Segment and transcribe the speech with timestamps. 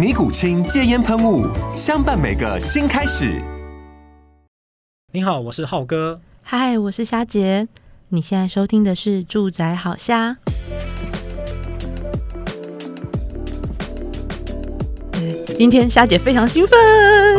[0.00, 1.46] 尼古清戒烟喷雾，
[1.76, 3.38] 相伴每个新开始。
[5.12, 6.18] 你好，我是浩哥。
[6.42, 7.68] 嗨，我是虾姐。
[8.08, 10.30] 你现在收听的是《住宅好虾》。
[15.58, 16.78] 今天虾姐非常兴奋。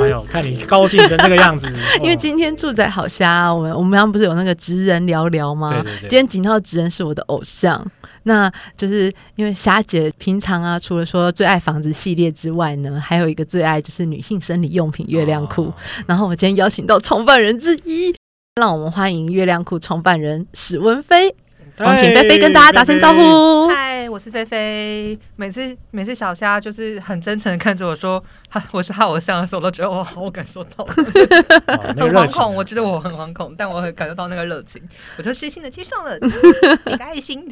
[0.03, 1.67] 哎呦，看你高兴成这个样子。
[1.99, 5.71] 因为今天《住宅好虾》，我们我们刚刚不是有那个职人聊聊吗？
[5.71, 6.09] 对对对。
[6.09, 7.83] 今天请到的职人是我的偶像。
[8.23, 15.63] 那就是因为霞姐平常啊，除了说最爱房子系列之外呢，还有一个最爱就是女性生理用品月亮裤。
[15.63, 15.73] 哦、
[16.07, 18.13] 然后我今天邀请到创办人之一，
[18.55, 21.35] 让我们欢迎月亮裤创办人史文飞。
[21.77, 23.67] 我们请菲菲跟大家打声招呼。
[23.67, 25.17] 嗨，我是菲菲。
[25.35, 28.23] 每次每次小虾就是很真诚的看着我说，
[28.71, 32.53] 我是他偶像的时候，我都觉得哇，我感受到了，很惶恐。
[32.53, 34.79] 我觉得我很惶恐，但我会感受到那个热情，
[35.17, 37.43] 我就虚心的接受了，一个爱心。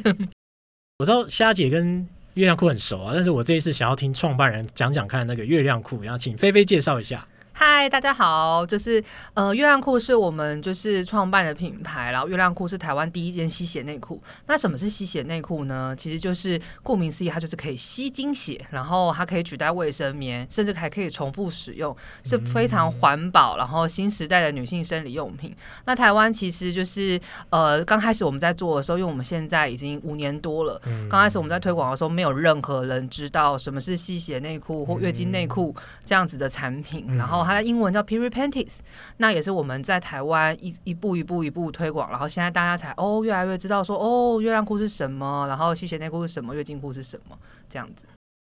[1.00, 7.26] 我知道虾姐跟月亮裤很熟啊，但是我这一次想要听创办人讲讲看那个月亮裤，然后请菲菲介绍一下。
[7.52, 9.02] 嗨，大家好，就是
[9.34, 14.22] 呃，月亮裤是我们就是创办的品牌，然后月亮裤是台湾第一件吸血内裤。
[14.46, 15.94] 那什么是吸血内裤呢？
[15.94, 21.94] 其实就是顾名思义，它就是可以吸经血，然后它可以取代卫生棉，甚至还可以重复使用，
[22.24, 25.54] 是非常环保，然后新时代的女性生理用品。
[25.84, 30.80] 那台湾其实就是呃，刚开始我们在做的时候，因为我们现在已经五年多了，
[31.10, 35.74] 刚开始我们在推广的时候，没有任何人知道什么是吸血内裤或月经内裤
[36.06, 37.49] 这样子的产品，然后。
[37.50, 38.78] 它的英文叫 Period Panties，
[39.16, 47.36] 那也是我们在台湾一一步一步一步推广，然后现在大家才哦越来越知道说哦月亮裤是什么，然后吸血内裤是什么，月经裤是什么
[47.68, 48.06] 这样子。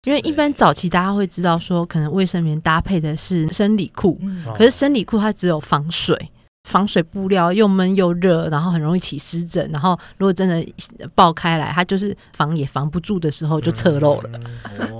[0.07, 4.17] 因为一般早期大家会知道说，可能卫生棉搭配的是生理裤，
[4.55, 6.15] 可是生理裤它只有防水，
[6.65, 10.65] 防水布料又闷又热，然后很容易起湿疹，然后如果真的
[11.13, 14.29] 爆开来，它就是防也防不住的时候就侧漏了。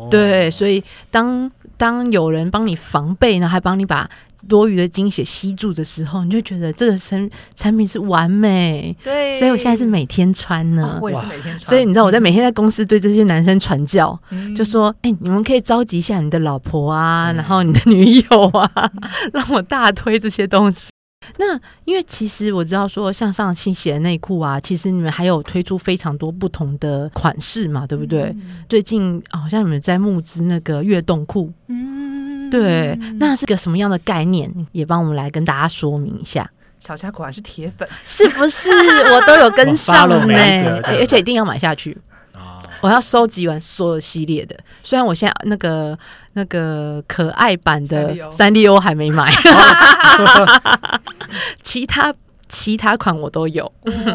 [0.09, 4.07] 对，所以当当有人帮你防备呢，还帮你把
[4.47, 8.95] 多余的精血吸住的时候，你就觉得这个产产品是完美。
[9.03, 10.97] 对，所以我现在是每天穿呢。
[10.97, 11.59] 哦、我也是每天穿。
[11.59, 20.89] 所以你知道我在每天在公司对这些男生传教，嗯、就说：哎、欸，你们可以召集一下你的老婆啊，嗯、然后你的女友啊，嗯、 让我大推这些东西。
[21.38, 28.24] 那因为其实我知道说，像上新写的内裤啊，其实你们还有推出非常多不同的款式嘛，对不对？
[28.24, 34.52] 嗯、最近好像你们在募资那个悦动裤，嗯，对，那是个什么样的概念？
[34.72, 36.50] 也帮我们来跟大家说明一下。
[36.80, 38.69] 小虾果然是铁粉，是不是？
[38.69, 41.97] 我都有跟上呢，而且一定要买下去。
[42.85, 45.97] 我要收集完所有系列的，虽然我现在那个
[46.34, 49.34] 那个可爱版的三丽鸥还没买，
[51.63, 52.13] 其他
[52.47, 53.66] 其他款我都有。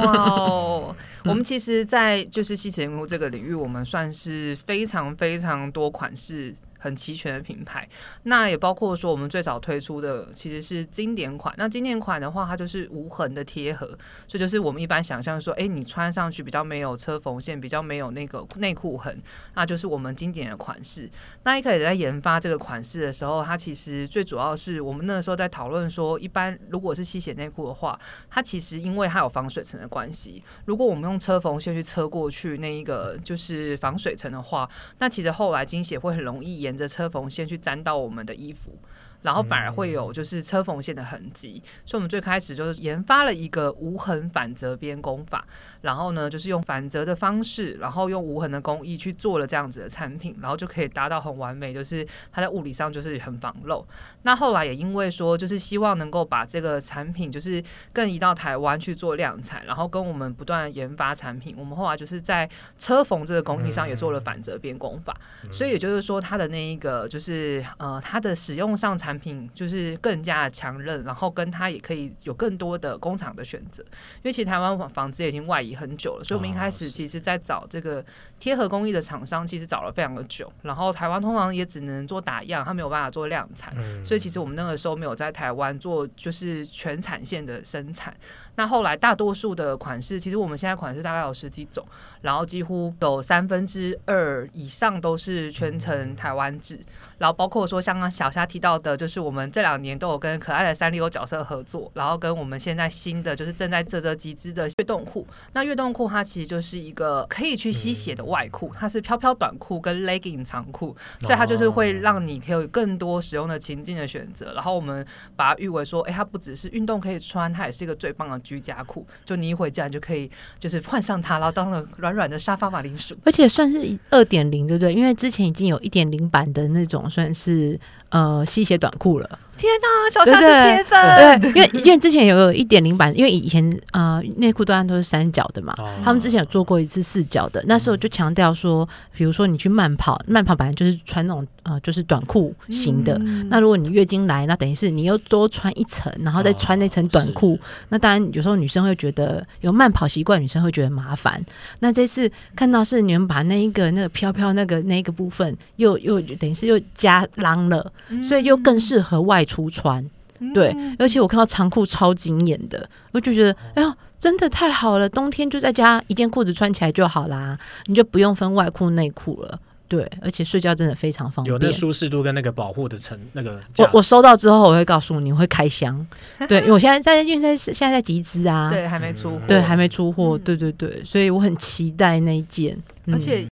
[0.04, 0.94] 哇哦！
[1.26, 6.54] 我们其实，在就是吸血内裤这个领域，我们算是非常非常多款式。
[6.80, 7.88] 很齐全的品牌，
[8.24, 11.54] 那也包括说我们最早推出的其实是经典款。
[11.56, 13.86] 那经典款的话，它就是无痕的贴合，
[14.26, 19.22] 所以就是我们一般想象说，哎，你穿上去比较没有车缝线，比较没有那个内裤痕，
[19.54, 21.08] 那就是我们经典的款式。
[21.44, 28.00] 那一开始在研发这个款式的时候，它其实最主要是我们那个时候在讨论说，一般如果是吸血内裤的话，
[28.30, 34.68] 它其实因为它有防水层的关系，如果我们用车缝线去车过去那一个就是防水层的话，
[34.98, 38.78] 那其实后来经血会很容易沿着车缝线去粘到我们的衣服。
[39.22, 45.46] 然后反而会有就是车缝线的痕迹，所以我们最开始就是研发了一个无痕反折边工法，
[45.80, 53.84] 然后呢就是用反折的方式，然后用无痕的工艺去做了这样子的产品，然后就可以达到很完美，就是它在物理上就是很防漏。
[54.22, 57.60] 那后来也因为说就是希望能够把这个产品就是
[57.92, 62.48] 更移到台湾去做量产，然后跟我们不断研发产品，我们后来就是在
[62.78, 65.16] 车缝这个工艺上也做了反折边工法，
[65.50, 68.90] 所以也就是说它的那一个就是呃它的使用上。
[69.00, 73.82] 产品就是更加强韧，然后跟它也可以有更多的工厂的选择。
[74.16, 78.04] 因为其实台湾纺织已经外移很久了，所以我们一开始其实在找这个
[78.38, 80.52] 贴合工艺的厂商，其实找了非常的久。
[80.62, 83.74] 然后台湾通常也只能做打样，它没有办法做量产，
[84.04, 88.14] 所以其实我们那个时候没有在台湾做就是全产线的生产。
[88.56, 91.86] 那后来大多数的款式，其实我们现在款式大概有十几种，
[92.20, 96.78] 然后几乎有三分之二以上都是全程台湾制。
[97.20, 105.26] 然后包括说，像刚小虾提到的，就是我们这两年都有跟可爱的三丽鸥角色合作，然后跟我们现在新的就是正在啧啧集资的悦动裤。
[105.52, 114.54] 那悦动裤它其实就是一个可以去吸血的外裤，它是飘飘短裤跟 legging 长裤，所以它就是会让你可以有更多使用的情境的选择。
[114.54, 115.06] 然后我们
[115.36, 119.06] 把它誉为说，哎，它不只是运动可以穿，它也是一个最棒的居家裤。
[119.26, 124.94] 就你一回家你就可以就是换上它，然后当了软软的沙发马铃薯，而且算是二点零，对不对？
[124.94, 127.09] 因为之前已经有一点零版的那种。
[127.10, 127.78] 算是
[128.10, 129.38] 呃吸血短裤了。
[129.56, 131.52] 天呐，小夏是铁粉。
[131.52, 147.58] 对，因为因为之前有有一点零版，因为以前呃内裤端都是三角的嘛，哦、他们之前有做过一次四角的，那时候就强调说，比如说你去慢跑，慢跑本来就是穿那种呃就是短裤型的，嗯、那如果你月经来，那等于是你又多穿一层，然后再穿那层短裤，哦、
[147.90, 151.38] 那当然有时候女生会觉得有慢跑习惯，女生会觉得麻烦。
[151.80, 157.92] 那这次看到是你们把那一个那个飘飘那个那一个部分又又等于是又加浪了，嗯、
[158.22, 159.40] 所以又更适合外。
[159.50, 160.08] 出穿，
[160.54, 165.08] 对，而且我看到长裤超惊艳的，我就觉得，哎呦，真的太好了！
[165.08, 169.58] 冬天就在家一件裤子穿起来就好啦，你就不用分外裤内裤了，
[169.88, 176.06] 对，而且睡觉真的非常方便，有那舒适度跟那个保护的层，那个我我收到之后我会告诉你，会开箱，
[176.46, 182.78] 对，因为我现在在，因为在现在在集资啊，对，还没出货，对，还没出货，对对对，所以我很期待那一件，
[183.10, 183.44] 而且。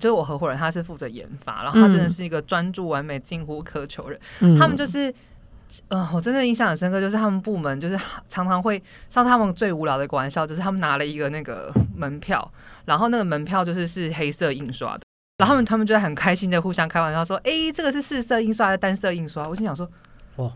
[0.00, 4.18] 就是我合伙人，他是负责研发，然后他真的是一个专注完美、近乎苛求人。
[4.40, 5.12] 嗯、他们就是，
[5.88, 12.50] 呃，我真的印象很深刻，就是他们部门就是常常会上他们最无聊的一个玩笑，就是他们拿了一个那个门票，
[12.86, 15.02] 然后那个门票就是是黑色印刷的，
[15.36, 19.86] 然后他们他们就很开心的互相开玩笑说：“哎、欸，这个是四色印刷还是单色印刷？”我心想说
[20.36, 20.50] ：“哇，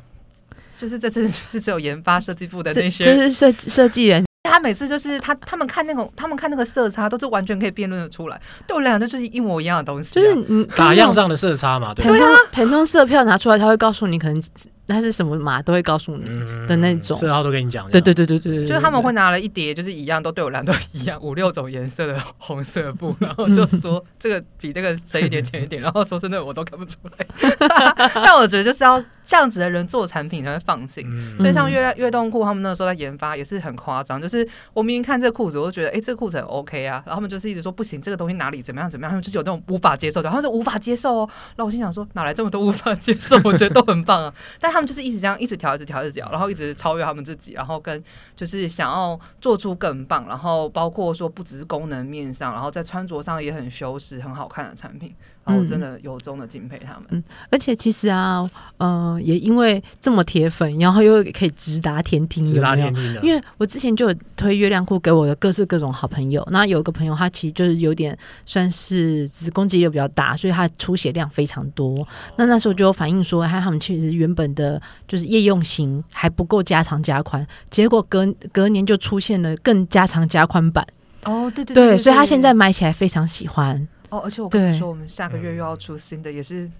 [0.79, 8.41] 就是这真是只有研发设计部的那些，这是设设计人。”他每次就是他，他们看那种，他们看那个色差，都是完全可以辩论的出来。
[8.67, 11.93] 对我来讲，就是一模一样的东西，就是你打样上的色差嘛。
[11.95, 14.43] 对啊，普通色票拿出来，他会告诉你可能。
[14.89, 16.25] 那是什么码都会告诉你
[16.67, 17.91] 的那种，色号都跟你讲。
[17.91, 27.27] 对对对对对，就是他们会拿了一叠，就是一样，都对我来讲都一样，五六种颜色的红色布，然后就说 这个比那个深一点浅一点， 然后说真的我都看不出来。
[28.15, 31.05] 但我觉得就是要这样子的人做产品才会放心。
[31.37, 41.29] 所以像月亮月动裤他们那时候在研发也是很夸张，就是我明明看这个裤子，我就觉得哎这个裤子很 OK 啊，然后他们就是一直说不行，这个东西哪里怎么样怎么样，他们就是有那种无法接受的，他们是无法接受哦。
[41.57, 43.37] 然后我心想说哪来这么多无法接受？
[43.43, 44.76] 我觉得都很棒啊，但。
[44.77, 55.17] 他们就是一直这样，一直调，一直调，一直调，然后一直超越他们自己，然后跟就是想要做出更棒，然后包括说不只是功能面上，然后在穿着上也很修饰、很好看的产品。
[55.47, 57.05] 然后我真的由衷的敬佩他们。
[57.11, 58.49] 嗯，而且其实啊，
[58.79, 63.21] 呃，也因为这么铁粉，然后又可以直达天听，直达天听的。
[63.23, 71.97] 因为我之前就有推月亮裤给我的各式各种好朋友，那有一个朋友他其实就是有点算是子宫肌瘤比较大，所以他出血量非常多。
[72.37, 80.85] 那那时候就有反映说，他他们其实原本的就是夜用型还不够加长加宽，结果隔隔年就出现了更加长加宽版。
[81.25, 83.89] 哦，对对对，对，所以他现在买起来非常喜欢。
[84.11, 86.71] 哦，而且我跟你说，我们下个月又要出新的，也是。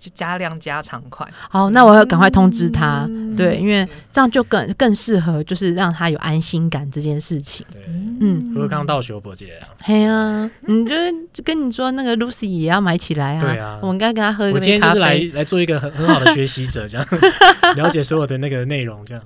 [0.00, 7.66] 就加量加长款，好，那我要赶快通知他，嗯、对，因为这样就更更适合，就是让他有安心感这件事情。
[7.70, 11.12] 对，嗯，不是刚到学伯姐啊，嘿啊，你就是
[11.44, 14.72] 跟你说那个 Lucy 也要买起来啊，对啊，我们该跟他喝一个咖啡。
[14.72, 17.06] 我今天就是来来做一个很很好的学习者，这样。
[17.76, 19.22] 了解所有的那个内容，这样。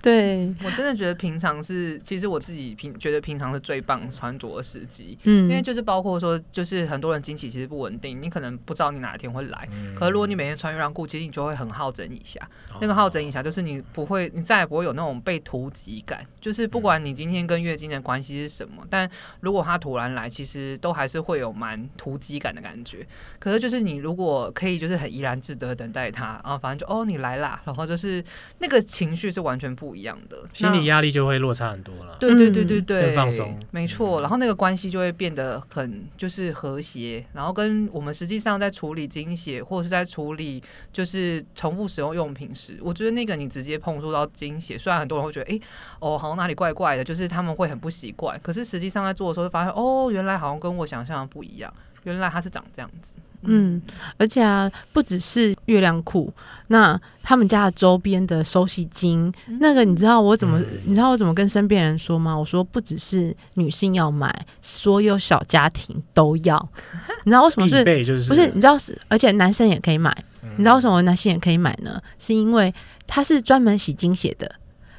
[0.00, 10.11] 对，我真的觉得平常是，其实我自己平觉得平常是最棒穿着的时机，嗯，因为就是包括说，就是很多人经期其实不稳定，你可能不知道你哪一天会来，嗯、可。
[10.12, 12.40] 如果你每天穿月亮裤，其实你就会很好整一下。
[12.80, 16.24] 那个好整一下，就是你不会，你再也不会有那种被突击感。
[16.40, 19.08] 就是不管你今天跟月经的关系是什么，但
[19.40, 23.06] 如果它突然来，其实都还是会有蛮突击感的感觉。
[23.38, 28.24] 可是就是你如果可以，就是很怡然自得等待它，然后反正就哦你来啦，然后就是
[28.58, 32.16] 那个情绪是完全不一样的，心理压力就会落差很多了。
[32.18, 34.20] 对对对对对，更放松，没错。
[34.20, 45.60] 然后那个关系就会变得很就是和谐，然后跟我们实际上在处理经血或者是在在处理就是重复使用用品时，我觉得那个你直接碰触到经血，虽然很多人会觉得，哎、
[46.00, 48.38] 哦，好像哪里怪怪的，就是他们会很不习惯。
[48.40, 51.72] 可是实际上在做的时候，会发现，哦，原来好像跟我想象的不一样。
[52.04, 53.12] 原来它是长这样子。
[53.44, 53.82] 嗯，
[54.16, 56.32] 而且啊，不只是月亮裤，
[56.68, 62.38] 那他们家的周边的手洗巾，嗯、那个你知道我怎么，嗯、你知道我怎么跟身边人说吗？
[62.38, 66.56] 我说不只是女性要买，所有小家庭都要。
[67.24, 67.84] 你知道为什么是？
[68.04, 68.46] 就是、不是？
[68.54, 68.96] 你知道是？
[69.08, 70.16] 而且男生也可以买。
[70.44, 72.00] 嗯、你知道为什么男性也可以买呢？
[72.20, 72.72] 是因为
[73.08, 74.48] 它是专门洗精血的。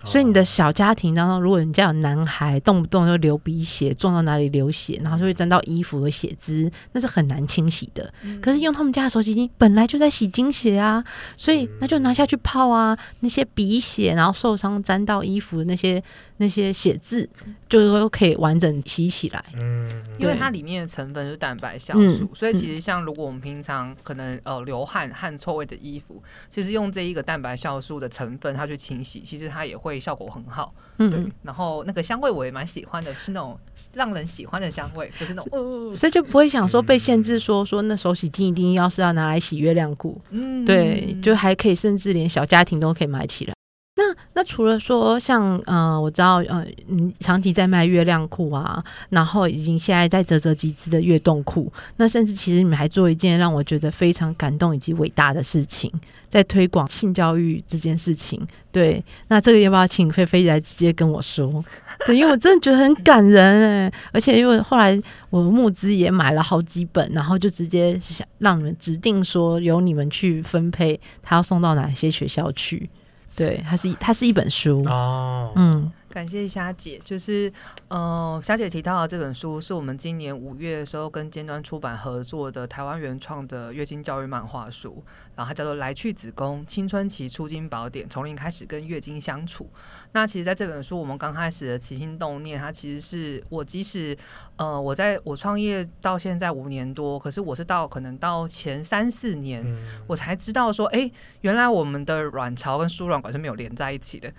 [0.04, 8.14] 所以你的小家庭当中，如果你家有男孩，动不动就流鼻血，撞到哪里流血，然后就会沾到衣服和血渍，那是很难清洗的。
[8.24, 11.04] 嗯、可是用他们家的手洗巾，本来就在洗精血啊，
[11.38, 16.04] 所以那就拿下去泡啊，那些鼻血，然后受伤沾到衣服的那些
[16.38, 17.28] 那些写字，
[17.68, 19.44] 就是说可以完整洗起来。
[19.56, 30.04] 嗯，因为它里面的成分是蛋白酵素，嗯、所以其实像如果我们平常可能呃流汗汗臭味的衣服，其实用这一个蛋白酵素的成分，它去清洗，其实它也会。
[30.04, 33.58] 效果很好，嗯，对，然后那个香味我也蛮喜欢的，是那种
[33.94, 43.54] 让人喜欢的香味， 不是那种，呃、所以就不会想说被限制说说那手洗巾一定要是要拿来洗月亮裤，嗯，对，就还可以，甚至连小家庭都可以买起来。
[43.96, 55.92] 那那除了说像呃，我知道呃，嗯，长期在卖月亮裤啊，然后已经现在在啧啧集资的月动裤，那甚至其实你们还做一件让我觉得非常感动以及伟大的事情，
[56.28, 58.42] 在推广性教育这件事情。
[58.72, 61.64] 对，那这个要不要请菲菲来直接跟我说？
[62.08, 72.90] 对，因为我真的觉得很感人哎，而且因为后来我募资也买了好几本，然后就直接想让你们指定说由你们去分配，他要送到哪些学校去。
[73.36, 75.52] 对，它是一，它是一本书哦。
[75.56, 77.52] 嗯，感谢霞姐，就是，
[77.88, 85.04] 呃，霞姐提到的这本书是我们今年五月的时候跟尖端出版合作的台湾原创的月经教育漫画书，
[85.36, 89.68] 然后它叫做《来去子宫：青春期出经宝典》，从零开始跟月经相处。
[90.12, 94.16] 那其实，在这本书，我们刚开始的起心动念，它其实是我即使，
[94.58, 101.10] 呃，我在我创业到现在五年多，可是我是到可能到前三四年，嗯、我才知道说，哎，
[101.42, 104.32] 原来我们的卵巢跟输卵管是没有连在一起的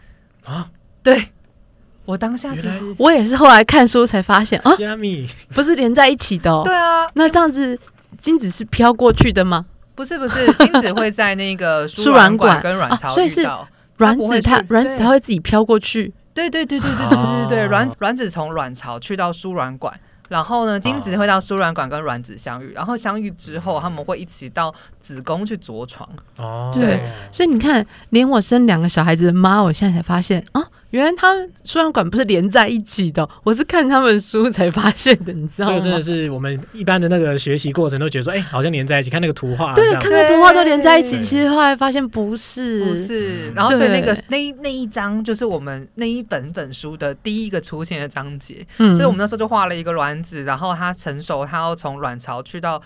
[0.45, 0.71] 啊。
[1.03, 1.23] 对，
[2.05, 6.63] 我当下其实我也是后来看书才发现啊，虾米不是连在一起的、哦。
[6.65, 7.79] 对啊，那这样子
[8.21, 9.65] 精子是飘过去的吗？
[9.95, 13.09] 不是，不是，精子会在那个 输卵管跟卵巢。
[13.11, 13.49] 所以是
[13.97, 19.95] 卵子它卵子它会自己飘过去，对对对对对对对对对，卵卵子从卵巢去到输卵管，
[20.29, 26.09] 然后呢，精子会到输卵管跟卵子相遇，然后相遇之后，他们会一起到子宫去着床。
[26.39, 30.63] 哦，对，所以你看，连我生两个小孩子的妈，我现在才发现啊。
[30.95, 35.75] 原来他们输卵管不是连在一起的，我是看他们书才发现的，你知道吗？
[35.75, 43.51] 这个真的是我们一般的那个学习过程都觉得说，哎、欸，好像连在一起，看那个图画，对，看那个图画都连在一起，其实后来发现不是，不是。
[43.51, 52.81] 然后所以那个那那一章就是我们那一本本书的第一个出现的章节，嗯，所以我们那时候就画了一个卵子，然后它成熟，它要从卵巢去到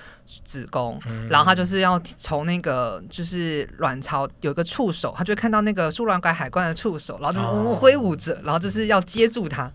[0.47, 7.98] 子宫，嗯、然后它就是要从那个就是卵巢有一个触手，它就会看到那个输卵管海关的触手，然后就挥。
[7.99, 9.71] 捂着，然后就是要接住它，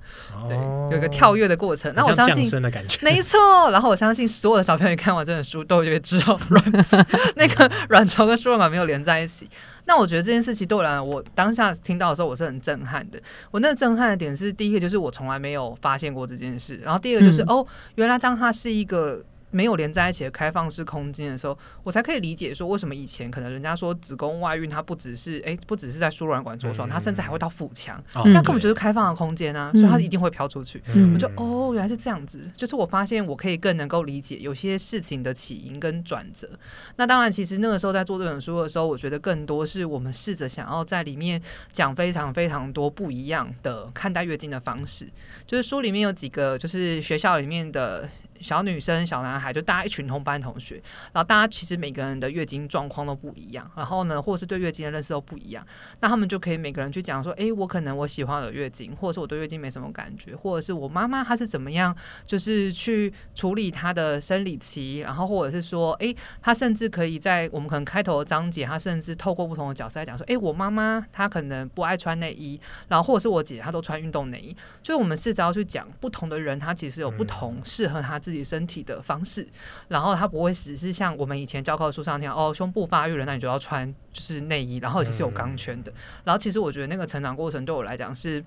[0.47, 0.57] 对，
[0.89, 1.93] 有一个跳跃的过程。
[1.95, 2.61] 那我相信，
[3.01, 3.39] 没错。
[3.71, 9.47] 然后我相信所有的小朋友看完这本书，都会知道卵子那个卵巢跟输卵管没有连在一起。
[9.85, 13.21] 那我觉得这件事情对我来讲，我当下听到的时候，我是很震撼的。
[13.51, 19.23] 我那个震撼的点是，第一个就是我从来没有发现过这件事，然后第二个就是、嗯、哦，原来当它是一个。
[19.53, 30.81] 没有连在一起的开放式空间的时候，我才可以理解说为什么以前可能人家说子宫外孕，它不只是哎，不只是在输卵管着床，它甚至还会到腹腔，那、嗯、根本就是开放的空间啊，嗯、所以它一定会飘出去。
[30.93, 36.49] 嗯、我就哦，原来是这样子，就是我发现我可以更能够理解有些事情的起因跟转折。
[36.95, 41.41] 那当然，其实那个时候在做这本书的时候，我觉得更多是我们试着想要在里面
[41.71, 45.07] 讲非常非常多不一样的看待月经的方式。
[45.45, 48.09] 就是书里面有几个，就是学校里面的。
[48.39, 50.75] 小女生、小男孩，就大家一群同班同学，
[51.11, 55.65] 然后大家其实每个人的月经状况都不一样，然后呢，或者是对月经的认识都不一样，
[55.99, 78.43] 那他们就可以每个人去讲说，哎，我可能我喜欢的月经，或者是我对月经没什么感觉，或者是我妈妈她是怎么样，就是去处理她的生理期，然后或者是说，哎，她甚至可以在我们可能开头的章节，她甚至透过不同的角色来讲说，哎，我妈妈她可能不爱穿内衣，然后或者是我姐她都穿运动内衣，就我们试着要去讲不同的人，她其实有不同适合她自己。
[78.43, 79.47] 身体的方式，
[79.87, 85.91] 然后它不会只是像我们以前教科书上那样，哦，胸部发育了，那你就要穿就是内衣，然后其实有钢圈的。
[86.23, 88.43] 然后其实我觉得那个成长过程对我来讲是。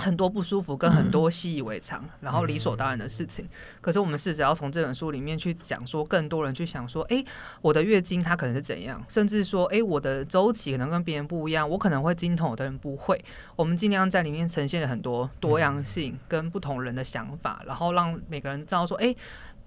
[0.00, 3.44] 很多不舒服跟很多习以为常，嗯、然后理所当然的事情。
[3.44, 7.24] 嗯、可是我们试着要从这本书里面去讲，说更多人去想说，哎，
[7.60, 13.22] 我的月经它可能是怎样，甚至说，哎，我的周期可能跟别人不一样，我可能会经痛，有的人不会。
[13.54, 19.14] 我们尽量在里面呈现了很多多样性跟不同人的想法，然后让每个人知道说，哎。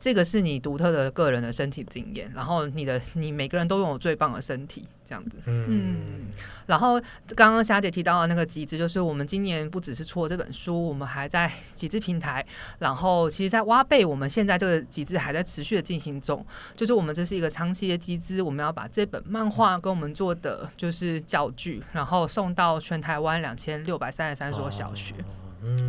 [0.03, 5.37] 这个是你独特的个人的身体经验，然后你的你每个人都拥有最棒的身体，这样子。
[5.45, 6.25] 嗯，嗯，
[6.65, 6.99] 然后
[7.37, 12.45] 刚刚霞姐提到的那个集资，就是我们今年不只是出了这本书，我们还在集资平台，
[12.79, 16.45] 然后其实，在挖贝，我们现在这个集资还在持续的进行中，
[16.75, 25.13] 就是我们这是一个长期的集资，我们要把这本漫画跟我们做的就是教具，然后送到全台湾两千六百三十三所小学。
[25.13, 25.42] 哦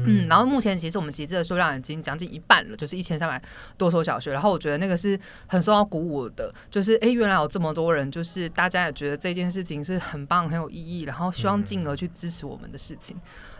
[0.06, 3.40] 嗯，然后目前其实我们集资的数量已经将近一半了，就是一千三百
[3.76, 4.32] 多所小学。
[4.32, 13.16] 然后我觉得那个是很受到鼓舞的，就是哎，原来有这么多人，就是大家也觉得这件事情是很棒、很有意义，然后希望进而去支持我们的事情。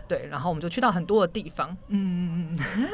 [0.07, 1.75] 对，然后我们就去到很多的地方。
[1.87, 2.87] 嗯嗯嗯。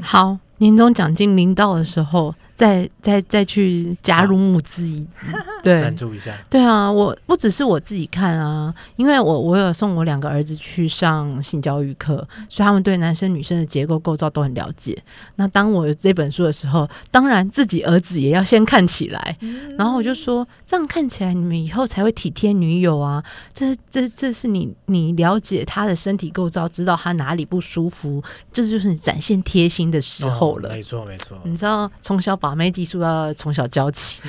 [0.00, 2.34] 好，年终奖金领到的时候。
[2.60, 4.82] 再再再去加入募资，
[5.64, 6.30] 对，赞助一下。
[6.50, 12.16] 对啊，我不只是我自己看啊，因为我我有送我两个儿子去上性教育课，
[12.50, 15.02] 所以他们对男生女生的结构构造都很了解。
[15.36, 19.38] 那当我有这本书的时候，当然自己儿子也要先看起来，
[19.78, 23.24] 然后我就说，这样看起来你们以后才会体贴女友啊。
[23.54, 30.68] 这这这是你你了解他的身体构造，知道他哪里不舒服，这就是你展现贴心的时候了。
[30.68, 32.50] 哦，没错没错，你知道从小把。
[32.60, 34.20] 妹技术要从小教起，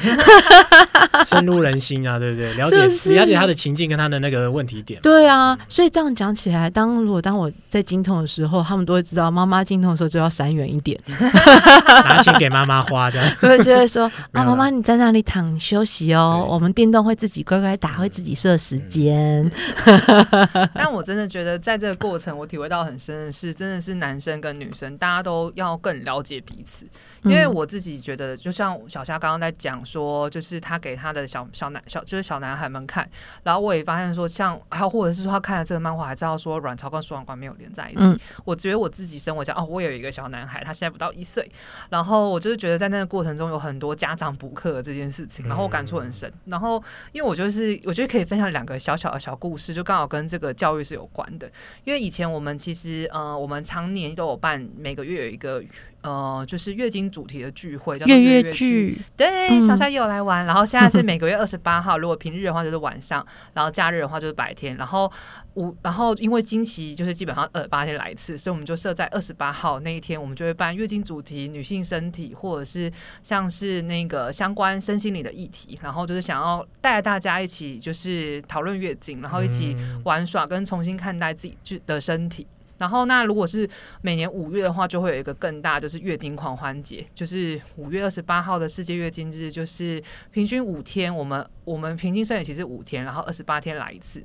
[1.26, 2.54] 深入人心啊，对不对？
[2.56, 5.02] 了解是是了解他的情境跟他的那个问题点。
[5.02, 10.98] 对啊，所以这样讲起来，当如果当我在经痛的时候，他们都会知道妈妈经痛的时候就要闪远一点，
[12.06, 13.36] 拿钱给妈妈花，这样。
[13.42, 19.52] 对，就会说啊，妈妈你在那里躺休息哦，我们电动会自己乖乖打，会自己设时间。
[20.74, 26.86] 但我真的觉得，在这个过程，我体会到很深的是，真的是男生跟女生，大家都要更了解彼此。
[27.24, 33.08] 因为我自己觉得，就像小夏刚刚在讲说，就是他给他的小小男小就是小男孩们看，
[33.44, 38.04] 然后我也发现说，像还有或者是说他看了这个漫画，还知道说卵巢跟输卵管没有连在一起。
[38.04, 41.50] 嗯、我觉得我自己生活讲哦，我有一个小男孩，他现在不到一岁，
[41.90, 46.32] 然后我就是觉得在那个过程中有很多家长补课这件事情，然后我感触很深。
[46.46, 51.50] 然后因为我就是我觉得可以分享两个小小的小故事，就刚好跟这个教育是有关的。
[51.84, 55.64] 因为以前我们其实呃，我们常年都有办，每个月有一个。
[56.04, 59.00] 呃，就是月经主题的聚会，叫做月月聚。
[59.16, 60.44] 对，嗯、小夏也有来玩。
[60.48, 64.76] 然后现在是每个月 二十八号，如果平日的话就是晚上，然后假日的话就是白天。
[64.78, 65.12] 然后
[65.54, 75.78] 五，然后因为经期就是基本上二十八天来一次，所以我们就设在二十八号那一天，我们就会办月经主题、女性身体，或者是像是那个相关身心理的议题。
[75.84, 82.48] 然后就是想要带大家一起就是讨论月经，然后一起玩耍跟重新看待自己的身体。
[82.82, 83.70] 然后，那如果是
[84.02, 94.24] 每年五月的话，就会有一个更大，就是月经狂欢节，就是五月二十八号的世界月经日，就是平均五天，我们我们平均生理期是五天，然后二十八天来一次。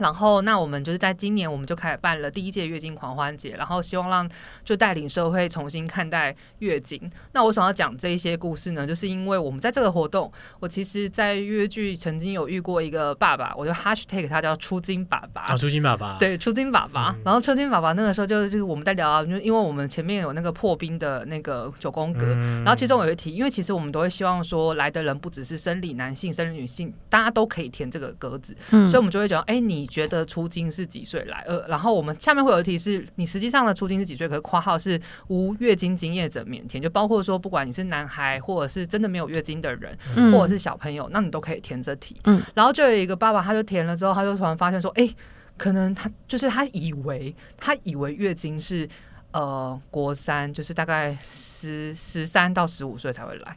[0.00, 4.26] 然后，那我们就是在今年，我们就开始办了第一届月经狂欢节，然后希望让
[4.64, 6.98] 就带领社会重新看待月经。
[7.32, 17.10] 那我想要讲这一些故事呢，就是因为我们在这个活动，我其实，在越剧曾经有遇过一个爸爸，我就 hashtag 他叫出金爸爸啊，初经爸爸，对，出金爸爸。
[17.10, 29.89] 嗯、然后出金爸爸那个时候就就是我们在聊，就因为我们前面有那个破冰的那个九宫格，嗯、然后其中有一题，因为其实我们都会希望说来的人不只是生理男性、生理女性，大家都可以填这个格子，嗯、所以我们就会讲，哎，你。
[29.90, 31.44] 觉得出金是几岁来？
[31.46, 34.26] 呃，然后我们下面会有一题是你实际上的出金是几岁？
[34.28, 42.16] 可是括号是无月经经验者免填，就包括说不管你是男孩或者是真的没有月经的人，嗯、或者是小朋友，那你都可以填这题。
[42.24, 45.12] 嗯，然后就有一个爸爸，他就填了之后，他就突然发现说，哎，
[45.56, 48.88] 可能他就是他以为他以为月经是
[49.32, 53.56] 呃国三，就是大概十十三到十五岁才会来。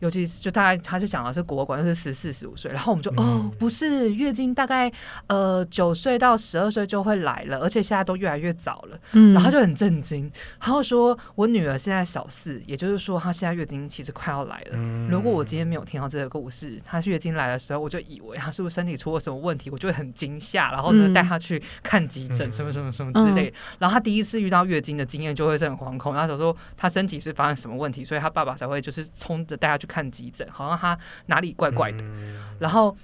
[0.00, 4.90] 尤其是就大概他就讲的是国馆，就是十四十五岁，然后我们就、嗯、哦不是月经大概
[5.28, 14.72] 呃九岁到十二岁就会来了，而且现在都越来越早了，嗯、然后他就很震惊，然后说我女儿现在小四，也就是说她现在月经其实快要来了。
[14.72, 23.48] 嗯、如果我今天没有听到这个故事，她月经来的时候，我就以为她是不是身体出了什么问题，我就会很惊吓，然后呢带她去看急诊，嗯、什么什么什么之类。
[23.48, 29.89] 嗯、然后她第一次遇到月经的经验就会是很惶恐，然后想说她身体是发生什么问题，所以她爸爸才会就是冲着带她去。
[29.90, 32.96] 看急诊，好像他哪里怪怪的，嗯、然后。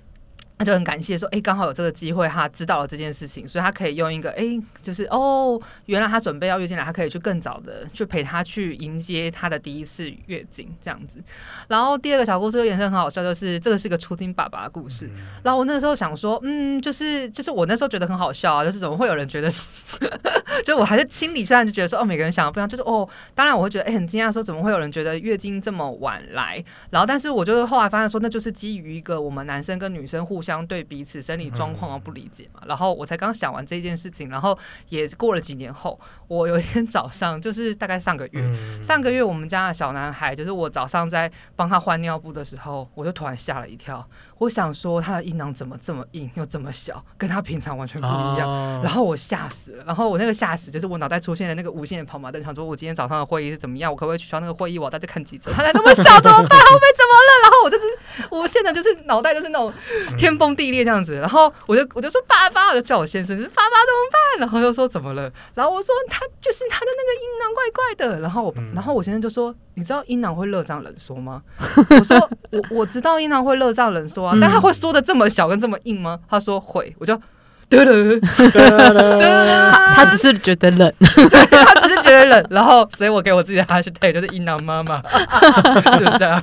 [0.59, 11.23] 他就很感谢说，哎，刚好有这个机会，他知道了这件事情，所以他可以用一个，哎，就是哦，原来他准备要月经来，他可以去更早的去陪他去迎接他的第一次月经这样子。
[11.69, 15.11] 然后第二个小故事也是很好笑，就是这个是一个初经爸爸的故事。
[15.43, 19.53] 然后我那时候想说，嗯，就是就是我那时候觉得很好笑啊，就是怎么会有人觉得，
[20.65, 26.65] 就我还是心里虽然就觉得说，哦，每个人想的不一样，就是哦，当然我会觉得，哎，很惊讶，说怎么会有人觉得月经这么晚来？
[26.89, 30.46] 然后但是我就是后来发现说，那就是基于一个我们男生跟女生互。
[30.47, 32.63] 相对彼此生理状况而不理解嘛。
[32.69, 34.57] 然后我才刚想完这件事情，然后
[34.89, 38.43] 也过了几年后，我有一天 早上，就是大概上个月，
[38.81, 44.09] 上个月我们家的小男孩，就是我早上在帮他换尿布的时候，我就突然吓了一跳。
[44.39, 48.81] 我想说他的阴囊怎么这么硬又这么小，跟他平常完全不一样。
[48.83, 55.51] 然后我吓死了，然后我那个吓死就是我脑袋出现了那个无限的跑马灯，想说我今天早上的会议是怎么样，我可不可以取消那个会议，我再去看记者？
[55.53, 56.59] 他才那么小怎么办？
[56.61, 57.31] 后面怎么了？
[57.43, 57.85] 然后我就是
[58.31, 59.73] 我现在就是脑袋就是那种
[60.19, 64.41] 天崩地裂这样子，然后我就 我就说爸爸，我就叫我先生，就是爸爸怎么办？
[64.41, 65.33] 然后又说怎么了？
[65.55, 68.21] 然后我说他就是他的那个阴囊怪怪的。
[68.21, 71.43] 然后我然后我先生就说，你知道阴囊会热胀冷缩吗？
[71.91, 72.19] 我说
[72.53, 76.19] 我我知道阴囊会热胀冷缩啊，但他会缩的这么小跟这么硬吗？
[76.29, 77.19] 他说会，我就。
[77.69, 78.21] 得了，
[79.97, 85.03] 他只是觉得冷，他只是觉得冷，然后，所以我给我自己的 hashtag 就是阴囊妈妈，
[85.99, 86.41] 就是这样。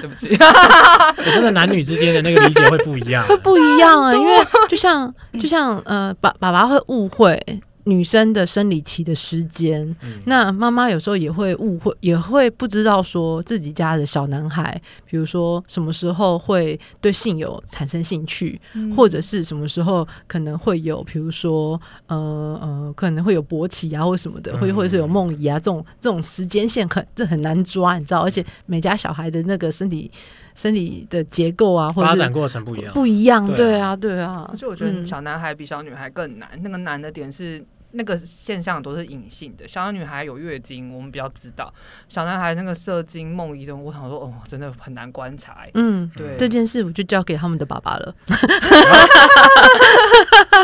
[0.00, 4.38] 对不起，我真的男女之间的那个理解会不一样，会不一样啊，因为
[4.70, 7.38] 就像就像呃，爸爸爸会误会。
[7.84, 22.16] 女生的生理期的时间，嗯、那妈妈有时候也会误会，也会不知道说自己家的小男孩，比如说什么时候会对性有产生兴趣，嗯、或者是什么时候可能会有，比如说呃
[22.62, 30.10] 呃，可能会有勃起啊，或什么的，或、嗯、或者是有梦遗啊，这种这种时间线很这很难抓，你知道，而且每家小孩的那个身体
[30.54, 34.46] 身体的结构啊，或者发展过程不一样，不一样，对啊，对啊。
[34.50, 39.66] 而且我觉得小男孩比小女孩更难，嗯、那个难的点是那个现象都是隐性的。
[39.66, 41.66] 小女孩有月经，我们比较知道；
[42.08, 45.66] 小男孩那个射精、梦遗的，我想说，哦，真的很难观察。
[45.74, 48.14] 嗯，对，这件事我就交给他们的爸爸了。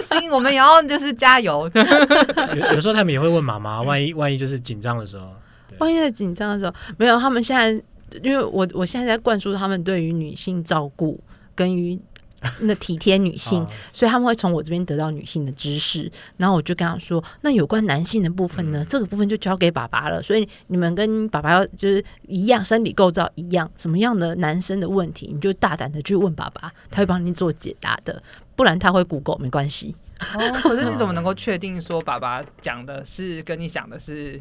[0.08, 1.70] 行，我们也要就是加油。
[2.54, 5.34] 有有时候他们也会问妈妈，万一万一就是紧张的时候，
[5.78, 7.82] 万一在紧张的时候，没有，他们现在。
[8.22, 11.20] 因为我我现在在灌输他们对于女性照顾
[11.54, 11.98] 跟于
[12.60, 16.10] 那体贴女性， 所以他们会从我这边得到女性的知识。
[16.36, 20.22] 然后我就跟他说，那有关男性的部分呢，这个部分就交给爸爸了。
[20.22, 28.22] 所以你们跟爸爸要就是一样，生理构造一样，什么样的男生的问题，你就大胆的去问爸爸，他会帮你做解答的。
[28.54, 29.94] 不然他会 Google 没关系。
[30.34, 34.38] 哦，可是你怎么能够 确定说爸爸讲的是跟你想的是？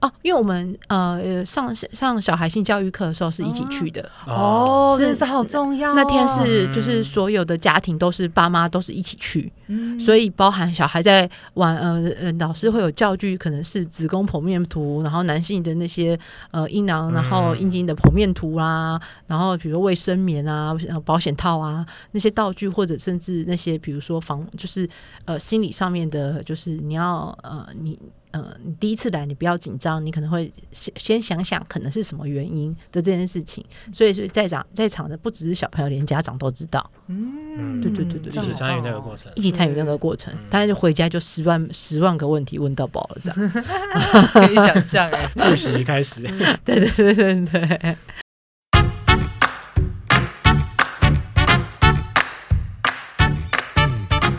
[0.00, 4.08] 哦，因为我们呃上上小孩性教育课的时候是一起去的。
[4.26, 5.94] 哦，真的是好重要。
[5.94, 16.18] 那天是就是所有的家庭都是爸妈都是一起去，嗯、所以包含小孩在玩呃呃，老师会有教具，可能是子宫剖面图，然后男性的那些
[16.50, 24.88] 呃阴囊，然后阴茎的剖面图啊，然后比如卫生棉啊、保险套啊那些道具，或者甚至那些比如说防就是
[25.24, 27.98] 呃心理上面的，就是你要呃你。
[28.30, 33.64] 呃，你第一次来，你不要紧张，你可能会先先想想可能是什么原因的这件事情。
[33.90, 36.90] 所以，所以在场在场的不只是小朋友，连家长都知道。
[37.06, 43.50] 嗯，对对对对，一起参与那个过程，一起参与那个过程，大家就回家就十万十万个问题问到饱了，这样
[44.32, 46.20] 可以想象哎，复习开始，
[46.64, 47.96] 对对对对对。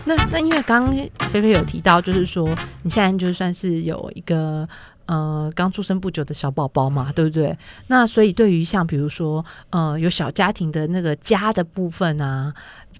[0.06, 0.92] 那那因为刚刚
[1.28, 4.68] 菲菲有提到，就是说你现在就算是有一个
[5.06, 7.56] 呃刚出生不久的小宝宝嘛，对不对？
[7.88, 12.52] 那所以对于像比如说呃有小家庭的那个家的部分啊，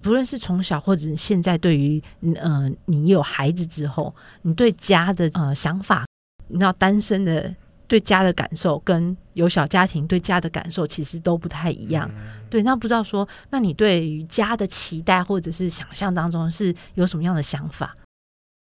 [0.02, 2.02] 不论是从小或者现在，对于
[2.36, 6.06] 呃你有孩子之后，你对家的呃想法，
[6.48, 7.54] 你知道单身的。
[7.90, 12.08] 对家的感受跟有小家庭对家的感受其实都不太一样。
[12.48, 17.92] 对，那不知道说，那你对于家的期待或者是想象当中是有什么样的想法？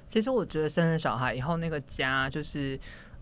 [0.08, 2.80] 其实我觉得生了小孩以后，那个家就是。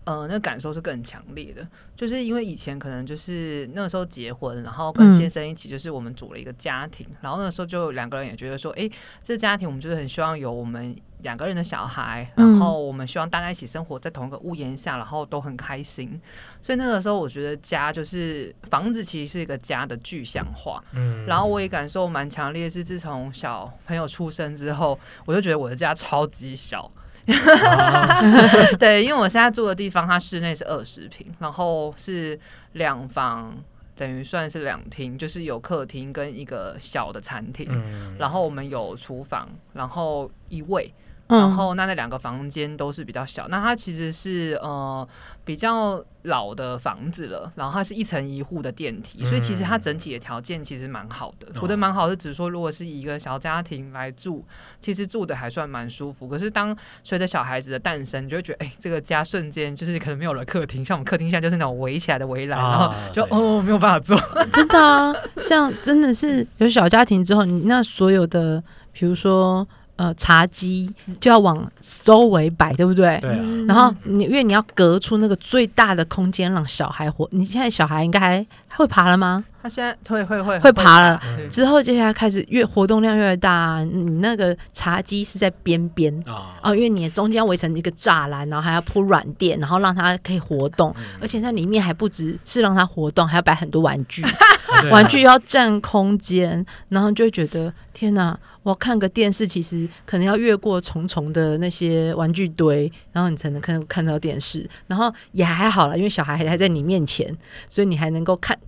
[0.08, 8.88] 呃，那个感受是更强烈的，就是因为以前可能就是那个时候结婚，然后跟先生一起，就是我们组了一个家庭，嗯、然后那个时候就两个人也觉得说，哎，
[9.22, 16.18] 这家庭我们就是很希望有我们两个人的小孩，然后我们希望大家一起生活在同一个屋檐下，然后都很开心。
[16.62, 20.82] 所以那个时候我觉得家就是房子，其实是一个家的具象化。
[20.94, 26.90] 嗯，然后我也感受蛮强烈，是自从小朋友出生之后，我就觉得我的家超级小。
[28.78, 32.38] 对，因为我现在住的地方，它室内是二十平，然后是
[32.72, 33.54] 两房，
[33.94, 37.68] 等于算是两厅，就是有客厅跟一个小的餐厅。
[37.70, 40.92] 嗯、然后我们有厨房，然后一卫，
[41.28, 45.06] 嗯然后那那两个房间都是比较小，那它其实是呃
[45.44, 51.48] 比较老的房子了，然后它是一层一户的电梯，所以其实它整体的条件其实蛮好的。
[51.56, 54.44] 我觉得蛮好是，只是说如果是一个小家庭来住，
[54.80, 56.26] 其实住的还算蛮舒服。
[56.26, 64.18] 可是当随着小孩子的诞生，你就会觉得哎，这个家瞬间就是可能没有了客厅，像我们客厅现在就是那种围起来的围栏，然后就哦没有办法坐。
[64.52, 68.62] 真的啊，像真的是有小家庭之后，你那所有的，
[68.92, 69.68] 比如说。
[69.98, 70.88] 呃，茶几
[71.20, 73.18] 就要往周围摆，对不对？
[73.20, 73.44] 对啊。
[73.66, 77.28] 然后你因为你要隔出那个最大的空间，让小孩活。
[77.32, 78.46] 你现在小孩应该还
[78.78, 79.44] 会爬了吗？
[79.60, 81.20] 他现在会会会会爬了。
[81.24, 90.94] 嗯、之后接下来开始越活动量越大，你那个茶几是在边边啊、哦，因为你中间围成一个栅栏，然后还要铺软垫，然后让它可以活动。
[90.96, 94.22] 嗯、而且在里面还不只是让它活动，还要摆很多玩具，
[94.92, 98.38] 玩具要占空间，然后就会觉得天哪！
[98.64, 104.68] 我看个电视，其实可能要越过重重的那些玩具堆，然后你才能看看到电视。
[104.86, 107.34] 然后也还好了，因为小孩还在你面前，
[107.70, 108.58] 所以你还能够看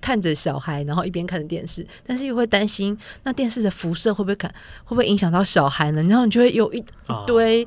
[0.00, 1.86] 看看着小孩，然后一边看着电视。
[2.04, 4.50] 但是又会担心，那电视的辐射会不会看，
[4.84, 6.02] 会不会影响到小孩呢？
[6.02, 6.84] 然后你就会有一一
[7.26, 7.64] 堆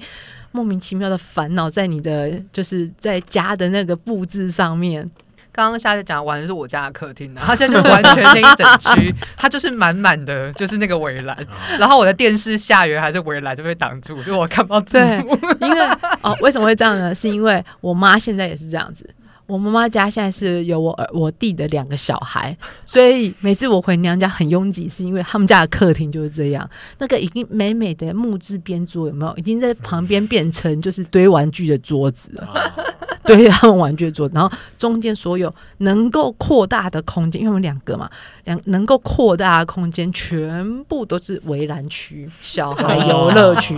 [0.51, 5.09] 莫名其妙的烦恼在你的就是在家的那个布置上面。
[5.53, 11.37] 刚刚夏姐讲完的是我家的客厅，然后现在就完全那一整区，它就是满满的，就是那个围栏。
[11.79, 15.37] 然后我的电视下缘还是围栏就被挡住，就我看不到字幕。
[15.61, 15.81] 因为
[16.23, 17.13] 哦，为什么会这样呢？
[17.15, 19.07] 是因为我妈现在也是这样子。
[19.45, 26.67] 我妈妈家现在是有我儿我弟的两个小孩，所以每次我回娘家很拥挤，是因为他们家的客厅就是这样。
[26.97, 29.35] 那个已经美美的木质边桌有没有？
[29.35, 32.47] 已经在旁边变成就是堆玩具的桌子了，
[33.25, 34.33] 堆他们玩具的桌子。
[34.33, 38.09] 然后中间所有能够扩大的空间，因为我们两个嘛，
[38.45, 43.75] 两能够扩大的空间全部都是围栏区、小孩游乐区，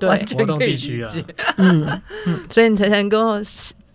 [0.00, 1.12] 对，活动地区啊，
[1.58, 3.40] 嗯嗯，所以你才能够。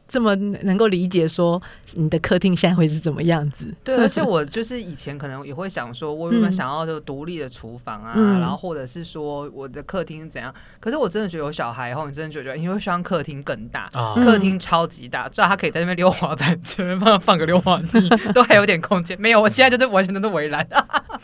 [0.10, 1.62] 这么能够理解说
[1.94, 3.66] 你的客厅现在会是怎么样子？
[3.84, 10.54] 对，而且我就是以前可能也会想说，我有没有想要就独立的厨房啊，嗯、然后或者是说我的客厅怎样？
[10.80, 19.16] 可是我真的觉得有小孩以后，你真的觉得你会希望客厅更大，哦、客厅超级大，最好他可以在那边溜滑板车，放放个溜滑梯，都还有点空间。
[19.22, 20.68] 没有，我现在就是完全都是围栏。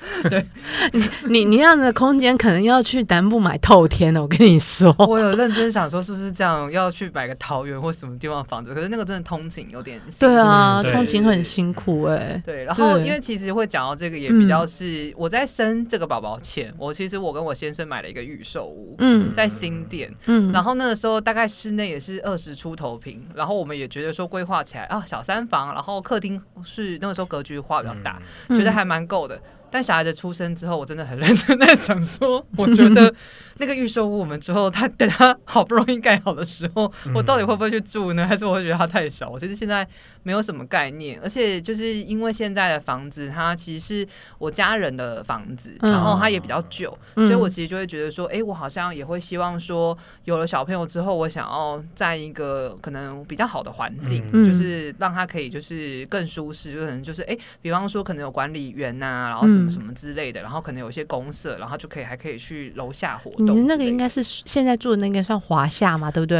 [0.29, 0.45] 对，
[0.93, 4.21] 你你你那样的空间可能要去南部买透天了。
[4.21, 8.73] 我跟你说， 我有认真想说，是不是这样要去买个桃园或什么地方房子？
[8.73, 12.43] 可是那个真的通勤有点辛苦，对啊，对通勤很辛苦哎、欸。
[12.45, 29.39] 对，然后因为其实会讲到这个也比较是我在生这个宝宝前，嗯、我其实我跟我先生买了一个预售屋，嗯，在新店，嗯，然后那个时候大概室内也是二十出头平，然后我们也觉得说规划起来啊，小三房，然后客厅是那个时候格局画比较大，嗯、觉得还蛮够的。
[29.71, 33.13] 但小孩子出生之后，我真的很认真在想说，我觉得
[33.57, 38.25] 那个预售屋我们之后，他等他好不容易盖好的时候，我到底会不会去住呢？
[38.25, 39.29] 还是我会觉得它太小？
[39.29, 39.87] 我其实现在
[40.23, 44.07] 没有什么概念，而且就是因为现在的房子，它其实是
[44.39, 59.65] 我家人的房子，然后它也比较旧，所以我其实就会觉得说，哎，我好像也会希望说，有了小朋友之后，我想要在一个可能比较好的环境，就是让他可以就是更舒适，就可能就是哎，比方说可能有管理员呐，然后什么。
[59.75, 63.44] 什么之类的，然后可能有些公社，然后就可以还可以去楼下活动。
[63.53, 66.39] 你的那个应该是现在住的那个算华夏嘛，对不对？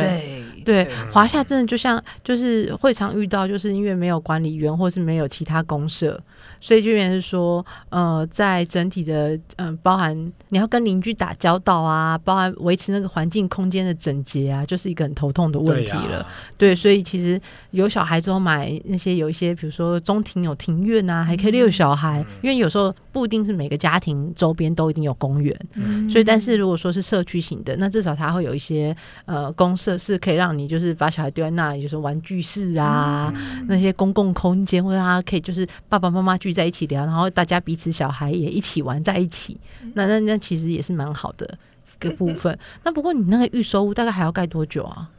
[0.63, 6.22] 对对，华夏真的就像就是会常遇到，就是因为没有管理员或是没有其他公社。
[6.62, 10.15] 所以就变成是说，呃，在整体的，嗯、呃，包含
[10.50, 16.08] 你要跟邻居打交道啊，包含维持那个环境空间的整洁啊，就是一个很头痛的问题了。
[16.08, 17.39] 对，啊、对，所以其实
[17.76, 25.60] 有小孩之后买那些有一些，比如说中庭有庭院啊，还可以遛小孩，嗯、因为有时候不一定是每个家庭周边都一定有公园。
[25.74, 36.36] 嗯、所以，但是如果说是社区型的，那至少它会有一些呃公设是可以让你就是把小孩丢在那里，就是玩具室啊，嗯、那些公共空间，或者他可以就是爸爸妈妈。
[36.46, 39.58] 聚在一起聊，然后大家彼此小孩也一起玩在一起，
[39.96, 41.58] 那那那其实也是蛮好的
[42.00, 42.56] 一个部分。
[42.84, 45.10] 那不过你那个预售屋大概还要盖多久啊？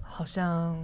[0.00, 0.74] 好像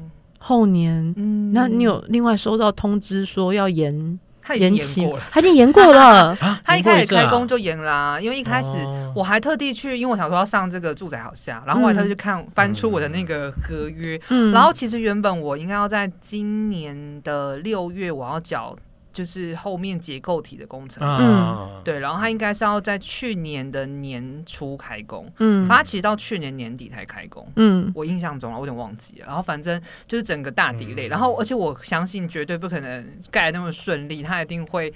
[0.41, 1.15] 后年。
[1.17, 4.19] 嗯，那你有另外收到通知说要延？
[4.43, 6.35] 他已经延过了，他已经延过了。
[6.65, 8.69] 他一开始开工就延啦，因为一开始
[9.15, 14.21] 我还特地去，因为我想说要上这个住宅好下，然后我还特地去看翻出我的那个合约。
[14.31, 18.75] 嗯，然后其实原本我应该要在今年的六月我要缴。
[19.13, 34.93] 就是后面结构体的工程，嗯，对，然后它应该是要在去年的年初开工，嗯，它其实到去年年底才开工，嗯，我印象中啊，我有点忘记了，然后反正就是整个大 delay，然后而且我相信绝对不可能盖那么顺利，它一定会。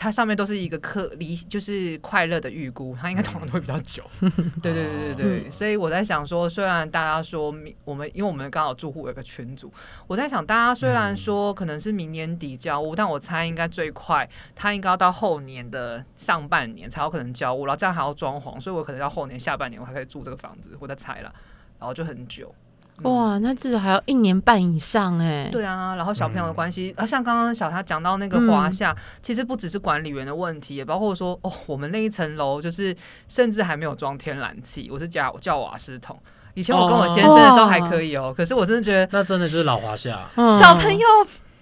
[0.00, 4.04] 它上面都是一个刻离，就是快乐的预估，它应该通常都会比较久。
[4.62, 7.52] 对对对对对，嗯、所以我在想说，虽然大家说
[7.84, 9.72] 我们，因为我们刚好住户有个群组，
[10.06, 21.34] 我在想，大家虽然说可能是明年底交屋，嗯、但我猜应该最快，它应该要到后年的上半年才有可能交屋，然后这样还要装潢，所以我可能要后年下半年我还可以住这个房子，我在猜了，
[21.80, 22.54] 然后就很久。
[23.02, 25.48] 哇，那至少还要一年半以上哎。
[25.52, 32.96] 对啊，然后小朋友的关系，啊，像刚刚小霞讲到那个华夏，其实不只是管理员的问题，也包括说哦，我们那一层楼就是
[33.28, 36.18] 甚至还没有装天然气，我是叫叫瓦斯桶。
[36.54, 40.28] 以前我跟我先生的时候还可以哦，可是我真的觉得那真的就是老华夏。
[40.58, 41.06] 小朋友，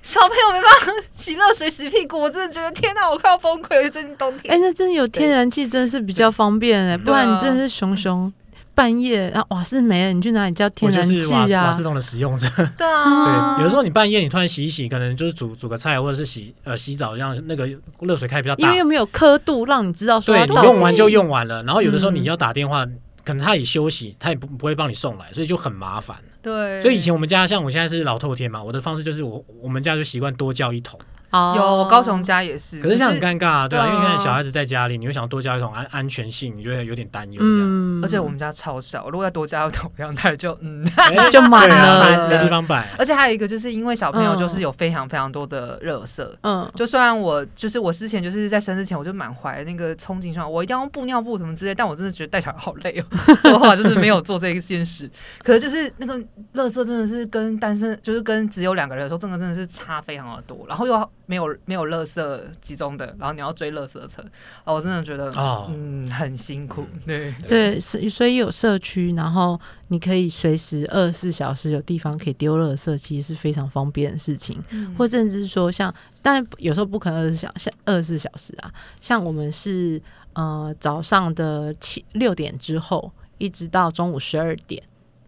[0.00, 3.90] 小朋友没办法洗热水洗屁股，我真的觉得天哪，我快要崩溃了。
[3.90, 8.32] 最近冬天，哎，那真的有天然气真的是比较方便哎，不然你真的是熊熊。
[8.76, 11.64] 半夜，然后瓦斯没了，你去哪里叫天然气啊？
[11.64, 17.66] 瓦斯桶的使用者，对啊， 对，有的时候你半夜你突然洗一洗，可能就是煮煮个菜，或者是洗呃洗澡，让那个
[18.00, 21.62] 热水开比较大，因为又没有刻度让你知道说，对，你用完就用完了。
[21.62, 26.14] 然后有的时候你要打电话，嗯、可能他也休息，他也不不会帮你送来，所以就很麻烦。
[26.42, 31.00] 对，所以以前我们家像我现在是老透天嘛，我的方式就是我我们家就习惯多叫一桶。
[31.32, 38.00] 有高雄家也是，可是这样很尴尬啊，对啊，因为看小孩子在家里，你会想多加一桶安安全性，你觉得有点担忧这样。
[38.02, 40.84] 而且我们家超小，如果要多加一桶阳台就嗯
[41.30, 42.88] 就满了，没地方摆。
[42.98, 55.10] 而且还有一个就是因为小朋友就是有非常非常多的热色，嗯，就虽然我就是我之前就是在生之前我就满怀那个憧憬，说我一定要用布尿布什么之类，但我真的觉得带小孩好累哦，所以后来就是没有做这一件事。
[55.42, 56.18] 可是就是那个
[56.52, 60.96] 热色真的是跟单身就是跟只有两个人的时候，真的真的是差非常的多，然后又。
[61.26, 64.22] 没有没有垃圾集中的，然后你要追垃圾车，
[64.64, 67.34] 哦，我真的觉得，哦、嗯，很辛苦，对。
[67.46, 74.62] 对，所所以有社区，然后你可以随时二十四小时有地方可以丢垃圾，其实是非常方便的事情。
[74.70, 80.00] 嗯、或甚至是说像，但有时候不可能二十小像二十四小时啊，像我们是
[80.34, 84.82] 呃早上的七六点之后，一直到中午十二点。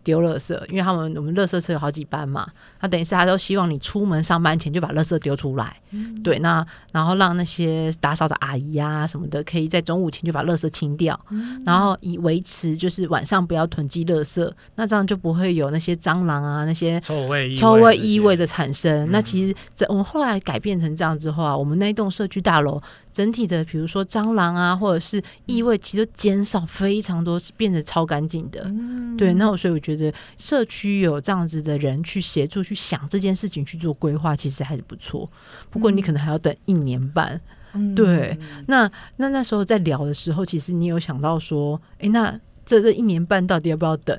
[0.09, 2.49] 丢垃圾，因为他们我们垃圾车有好几班嘛，
[2.81, 19.07] 那等于是他都希望你出门上班前就把垃圾丢出来，嗯、对，那然后让那些打扫的阿姨、啊、什么的，可以在中午前就把垃圾清掉，嗯、然后以维持就是晚上不要囤积垃圾，那这样就不会有那些蟑螂啊那些臭味臭味异味的产生。
[19.07, 22.81] 嗯、那其实这我们后来改变成这样之后啊，我们那一栋社区大楼。
[23.11, 28.63] 整体的，比如说蟑螂啊，或者是异味，其实减少非常多，是变得超干净的。
[28.67, 29.98] 嗯、对，那我所以我觉得
[30.37, 35.29] 社区有这样子的人去协助去想这件事情去做规划，其实还是不错。
[35.71, 37.41] 不过你可能还要等一年半。
[37.75, 44.19] 嗯、对，那那那时候在聊的时候，其实你有想到说，哎，那这这一年半到底要不要等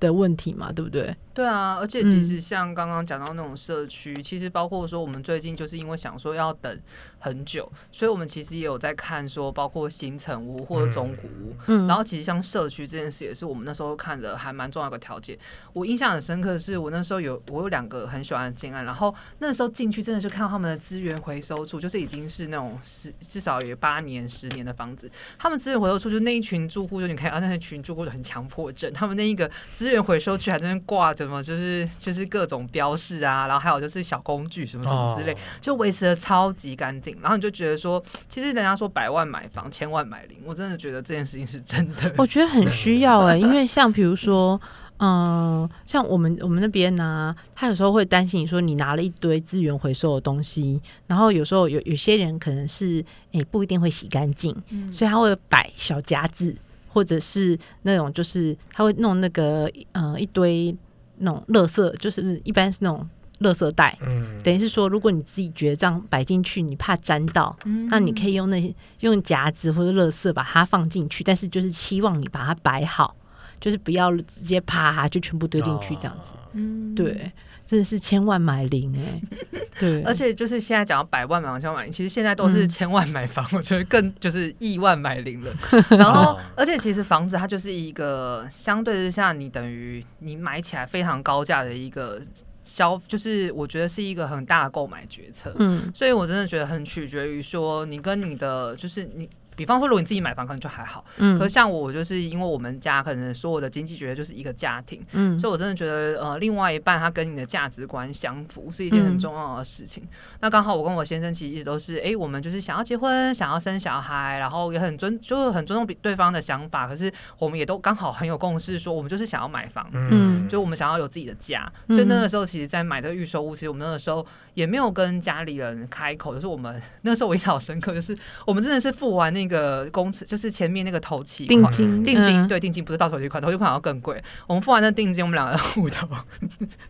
[0.00, 0.72] 的问题嘛？
[0.72, 1.14] 对不对？
[1.36, 6.80] 对啊，而且其实像刚刚讲到那种社区，嗯、其实包括说我们最近就是因为想说要等
[7.18, 11.54] 很久，所以我们其实也有在看说，包括新城屋或者中古屋。
[11.66, 15.38] 嗯，然后其实像社区这件事，也是我们那时候看的还蛮重要的条件。
[15.74, 31.25] 我印象很深刻的是，我那时候有我有两个很喜欢的建案，然后那时候进去真的就看到他们的资源回收处，就是已经是那种十至少有八年、十年的房子，他们资源回收处就那一群住户，就你看啊，那一群住户很强迫症，他们那一个资源回收区还在那挂着。
[31.26, 37.16] 什么就是就是各种标示啊，然后还有就是小工具什么什么之类，就维持的超级干净。
[37.20, 42.14] 然后你就觉得说，其实人家说百万买房，千万买零，我真的觉得这件事情是真的。
[42.16, 44.60] 我觉得很需要哎、 欸，因为像比如说，
[44.98, 53.00] 嗯、呃，像我们我们那边呢、啊，他有时候会担心你说你拿了一堆资源回收的东西，然后有时候有有些人可能是
[53.32, 56.54] 哎、欸、不一定会洗干净，嗯、所以他会摆小夹子，
[56.88, 60.74] 或者是那种就是他会弄那个呃一堆。
[61.18, 63.08] 那种垃圾就是一般是那种
[63.40, 73.14] 垃圾袋，嗯，等于是说，如果你自己觉得这样摆进去，你怕沾到，嗯，那你可以用那些用夹子或者垃圾把它放进去，但是就是期望你把它摆好，
[73.60, 77.30] 就是不要直接啪就全部丢进去这样子，嗯，对。
[77.66, 79.20] 真的是千万买零哎，
[79.80, 85.52] 对，而且就是现在讲到百万买房、千万买零，其实现在都是千万买房，嗯、我觉得更就是亿万买零了。
[85.98, 92.22] 然后，而且其实房子它就是一个相对之下，你等于你买起来非常高价的一个
[92.62, 95.52] 消，就是我觉得是一个很大的购买决策。
[95.58, 99.28] 嗯，所以我真的觉得很取决于说你跟你的就是你。
[99.56, 101.04] 比方说，如果你自己买房，可能就还好。
[101.16, 110.02] 嗯，可是像我，就是因为我们家可能所有的经济觉得就是一个家庭，嗯，所以我真的觉得，呃，另外一半他跟你的价值观相符是一件很重要的事情。
[110.04, 110.08] 嗯、
[110.42, 116.86] 那刚好我跟我先生其实一直都是，哎、欸，我们就是想要结婚，想要生小孩，然后也很尊，就是很尊重对方的想法。
[116.86, 121.70] 可是我们也都刚好很有共识，说我们就是想要买房子，嗯，就我们想要有自己的家。
[121.88, 134.22] 所以那个时候，其实，在买这个预售屋，其实我们那个时候也没有跟家里人开口，就是我们 那个时候我印象好深刻，就是我们真的是付完那个工资，就是前面那个头期定金，定金、嗯、对定金不是到头期款，头期款要更贵。
[134.46, 136.08] 我们付完那定金，我们两个户头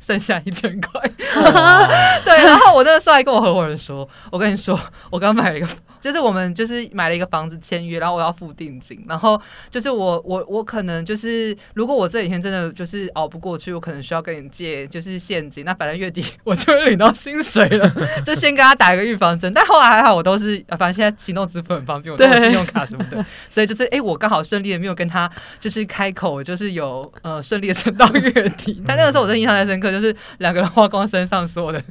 [0.00, 1.00] 剩下一千块。
[2.24, 4.78] 对，然后我那个时候还跟我合伙人说：“我跟你说，
[5.10, 9.40] 我刚买了一个。”就是我们就是买了一个房子签约，然后我要付定金，然后
[9.70, 17.92] 就是我我我可能就是如果我这几天真的就是熬不过去，我可能需要跟你借就是现金，那反正月底我就会领到薪水了，
[18.24, 19.52] 就先跟他打一个预防针。
[19.52, 25.30] 但后来还好，我都是反正现在行动支付很方便，我都有信用卡什么的，所以就是哎、欸，我刚好顺利的没有跟他
[25.60, 28.80] 就是开口，就是有呃顺利的撑到月底。
[28.86, 31.82] 但那个时候我真的印象太深刻，就是两个人花光身上所有的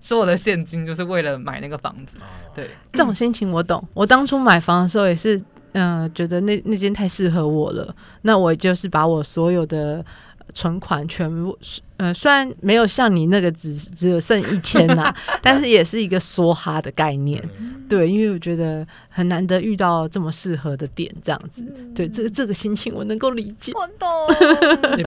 [0.00, 2.16] 所有的现金，就是为了买那个房子。
[2.54, 3.52] 对，这种心情。
[3.52, 5.36] 我懂，我当初买房的时候也是，
[5.72, 7.94] 嗯、呃，觉得那那间太适合我了。
[8.22, 10.02] 那我就是把我所有的
[10.54, 11.56] 存款全部，
[11.96, 17.42] 呃，虽然没有像你那个只只有剩一千呐， 但是也是一个梭哈的概念。
[17.88, 21.64] 对，因为我觉得很难得遇到这么适合的点，这样子。
[21.94, 23.72] 对，这这个心情我能够理解。
[23.74, 24.08] 我懂。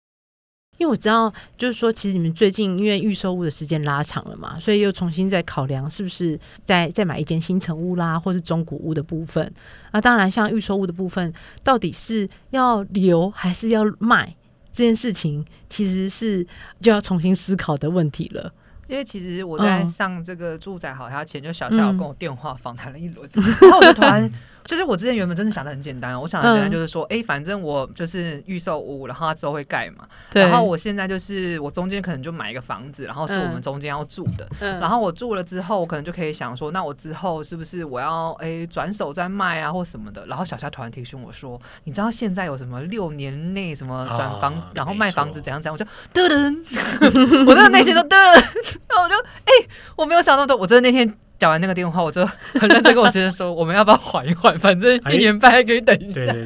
[0.77, 9.53] 因为我知道，就是说，其实你们最近因为预售屋的时间拉长了嘛，所以又重新再考量是不是再再买一间新城屋啦，或是中古屋的部分。
[9.91, 11.31] 那当然，像预售屋的部分，
[11.63, 14.35] 到底是要留还是要卖
[14.71, 16.45] 这件事情，其实是
[16.81, 18.53] 就要重新思考的问题了。
[18.87, 24.31] 因为其实我在上这个住宅好他前，就小夏有跟我电话访谈了一轮，嗯、然后我就突然。
[24.65, 30.07] 就是我之前原本真的想的很简单，我想的简单就是说，哎、嗯欸，反正我就是预售屋，然后它之后会盖嘛。
[30.31, 30.41] 对。
[30.41, 34.47] 然后我现在就是我中间可能就买一个房子，然后是我们中间要住的。
[34.59, 34.79] 嗯。
[34.79, 40.25] 然后我住了之后，我可能就可以想说，那我之后是不是我要哎转、欸、手再卖啊，或什么的？
[40.27, 45.73] 然后小夏突然提醒我说，你知道现在有什么六年内什么转房、啊，然后卖房子怎样怎样？
[45.73, 51.17] 我就噔噔， 我真的内心都噔，然后我就哎、欸，我没有想那么多，我真的那天。
[51.41, 52.23] 讲完那个电话，我就
[52.53, 54.57] 很认真跟我先生说：“我们要不要缓一缓？
[54.61, 56.21] 反正一年半还可以等一下。
[56.21, 56.43] 哎”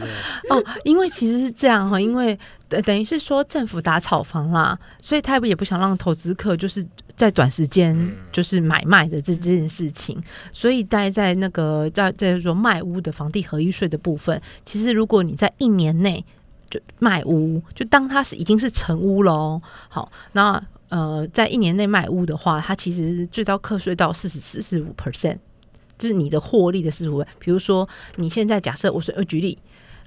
[0.50, 2.40] 哦，因为其实是这样哈，因为
[2.70, 6.82] 等等于是说政府打炒房啦，所以他也不想让投资客就是
[7.18, 7.94] 在短时间
[8.32, 10.18] 就是买卖的这这件事情，
[10.54, 16.24] 所以待在那个在在说卖屋的房地合一税的部分，其实如果你在一年内
[16.70, 19.62] 就卖屋，就当它是已经是成屋喽。
[19.90, 20.64] 好，那。
[20.90, 25.38] 呃，在一年内卖屋的话，它其实最高课税到四十四十五 percent，
[25.98, 27.24] 就是你的获利的四十五。
[27.40, 29.58] 比如说，你现在假设我是呃举例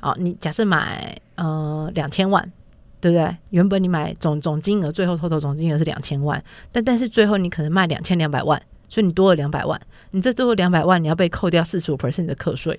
[0.00, 2.52] 啊，你假设买呃两千万，
[3.00, 3.36] 对不对？
[3.50, 9.80] 原本你买总总金额，最后偷偷总金额是两千万，但但是最后你可能卖两千两百万，所以你多了两百万，
[10.12, 12.78] 你这最后两百万你要被扣掉四十五 percent 的课税，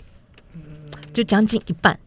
[1.11, 1.99] 就将近一半，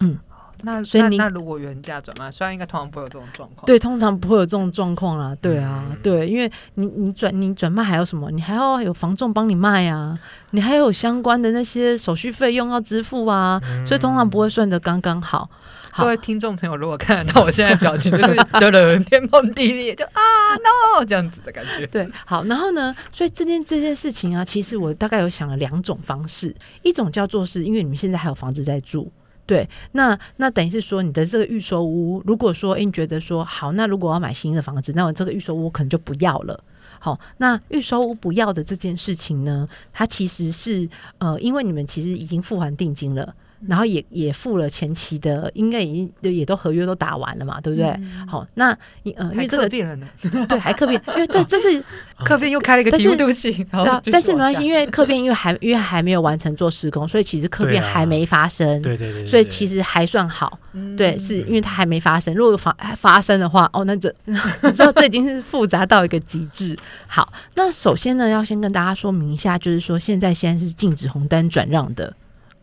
[0.00, 0.18] 嗯。
[0.62, 8.30] 那所以你那，那如果原价转卖，虽然应该通常不会有这种状况，对，通常不会有这种状况啦，对啊，嗯、对，因为你你转你转卖还有什么？
[8.30, 10.18] 你还要有房仲帮你卖啊，
[10.52, 15.48] 你还有相关的那些手续费用要支付啊，嗯、所以通常不会算的刚刚好。
[15.94, 20.20] 好，各位听众朋友，如果看得到我现在表情，就是 得了天崩地裂，就啊
[20.56, 21.86] no 这样子的感觉。
[21.88, 29.12] 对，好，然后呢，所以这件这件事情啊，其实我大概有想了两种方式，一种叫做是因为你们现在还有房子在住。
[29.52, 36.58] 对，那那等于是说，你的这个预售屋，如果说，诶，你觉得说好，那如果我要买新的房子，那我这个预售屋可能就不要了。
[36.98, 40.88] 好，那预售屋不要的这件事情呢，它其实是
[41.18, 43.34] 呃，因为你们其实已经付完定金了。
[43.68, 47.86] 然后也也付了前期的，应该已经也都合约都打完了嘛，对不对？
[47.98, 48.76] 嗯、好，那
[49.16, 50.06] 呃，因为这个变了呢，
[50.48, 51.82] 对，还客变，因为这 这是
[52.24, 53.66] 客变又开了一个题目，对不起。
[54.10, 60.58] 但是没关系，因为客变因为还因为还没有完成做施工，所以其实客变还没发生，对对对，所以其实还算好，
[60.96, 62.34] 对，是因为它还没发生。
[62.34, 64.34] 如果发发生的话，哦，那这 你
[64.72, 66.76] 知道这已经是复杂到一个极致。
[67.06, 72.12] 好，那首先呢，要先跟大家说明一下，就是说现在现在是禁止红单转让的。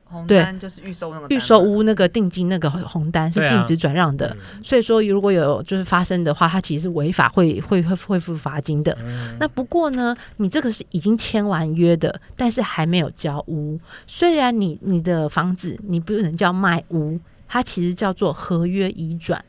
[0.10, 9.38] 红单就是预售那个预售屋那个定金那个红单是禁止转让的，啊嗯，所以说如果有就是发生的话，它其实是违法会会会会付罚金的，嗯。
[9.40, 13.80] 那不过呢，你这个是已经签完约的，但是还没有交屋。
[14.08, 19.46] 虽然你你的房子你不能叫卖屋，它其实叫做合约移转。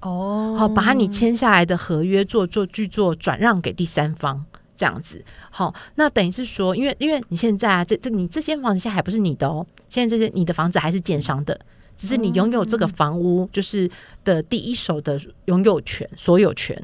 [0.00, 4.44] 哦，好，把你签下来的合约做做去做转让给第三方。
[4.84, 5.24] 这这样子。
[5.50, 11.58] 好，那等于是说，因为因为你现在啊，这这你这间房子现在还不是你的哦，现在这些你的房子还是建商的，
[11.96, 13.90] 只是你拥有这个房屋就是
[14.24, 16.76] 的第一手的拥有权、所有权。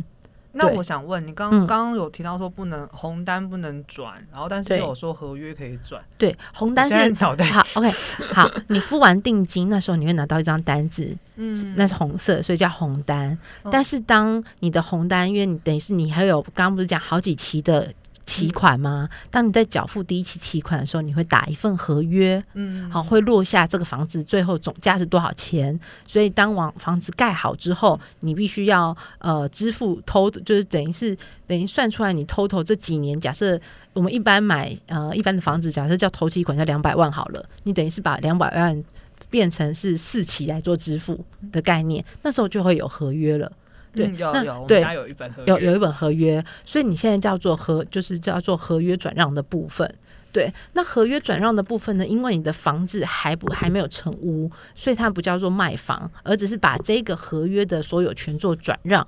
[0.52, 6.02] 那我想问你，刚刚刚有提到说不能红单不能转，然后但是又有说合约可以转。
[6.18, 7.32] 对，红单是好
[7.74, 7.90] ，OK，
[8.32, 13.38] 好，你付完定金那时候你会拿到一张单子， 嗯，那是红色，所以叫红单。
[13.70, 17.92] 但是当你的红单，因为你等于是你还有刚刚不是讲好几期的。
[18.30, 19.08] 期款吗？
[19.28, 25.78] 当你在缴付第一期期款的时候，你会打一份合约，嗯，好，会落下这个房子最后总价是多少钱。
[26.06, 31.16] 所以当房房子盖好之后，你必须要呃支付 total，就是等于是
[31.48, 33.18] 等于算出来你 total 这几年。
[33.20, 33.60] 假设
[33.94, 38.84] 我们一般买呃一般的房子，假设叫头期款叫两百万好了，你等于是把两百万
[39.28, 43.50] 变成是四期来做支付的概念，那时候就会有合约了。
[43.92, 49.92] 对，嗯、有那有对，有一本合约，有有一本合约，所以你现在叫做合，就是叫做合约转让的部分。
[50.32, 52.06] 对，那合约转让的部分呢？
[52.06, 59.04] 因为你的房子还不还没有成屋，所以它不叫做卖房，而只是把这个合约的所有权做转让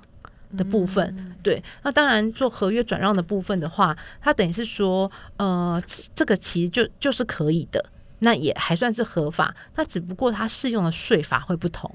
[0.57, 1.15] 的部分。
[1.17, 5.81] 嗯、对，那当然做合约转让的部分的话，它等于是说，呃，
[6.13, 7.85] 这个其实就就是可以的，
[8.19, 11.89] 那也还算是合法，那只不过它适用的税法会不同。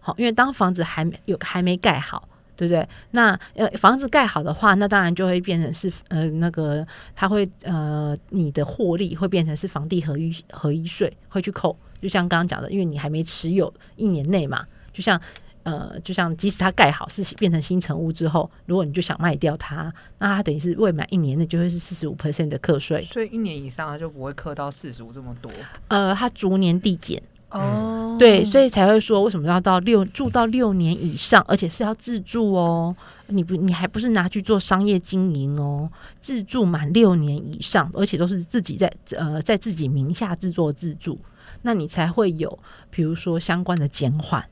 [0.00, 2.26] 好，因为当房子还没有还没盖好。
[2.56, 2.86] 对不对？
[3.12, 6.86] 那呃，房子盖好的话，那当然就会变成是呃，那个
[7.16, 11.74] 它会呃，你的获利会变成是房地合一合一税会去扣。
[12.02, 15.18] 就像刚刚讲的，因为你还没持有一年内嘛，就像
[15.62, 23.02] 呃，就像即使它盖好是变成新成屋之后，如果你就想卖掉它，那它等于是未满一年内就会是四十五 percent 的课税。
[23.04, 25.50] 所以一年以上它就不会课到四十五这么多。
[25.88, 27.22] 呃，它逐年递减。
[27.50, 32.94] 哦，对，所以才会说为什么要到六住到六年以上，而且是要自住哦。
[33.26, 35.90] 你不，你还不是拿去做商业经营哦。
[36.20, 41.18] 自住满六年以上，而且都是自己在呃在自己名下自作自住，
[41.62, 42.58] 那你才会有
[42.90, 44.44] 比如说相关的减缓。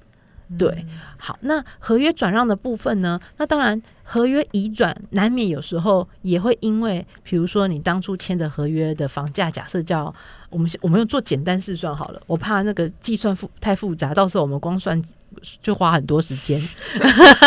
[0.57, 0.87] 对，
[1.19, 3.21] 好，那合约转让的部分呢？
[3.37, 10.15] 那当然，合约移转难免有时候也会因为，比如说你当初签的合约的房价，假设叫
[10.49, 15.03] 我们我们用做简单试算好了，我怕那个计算复太复杂，到时候我们光算
[15.63, 16.59] 就花很多时间。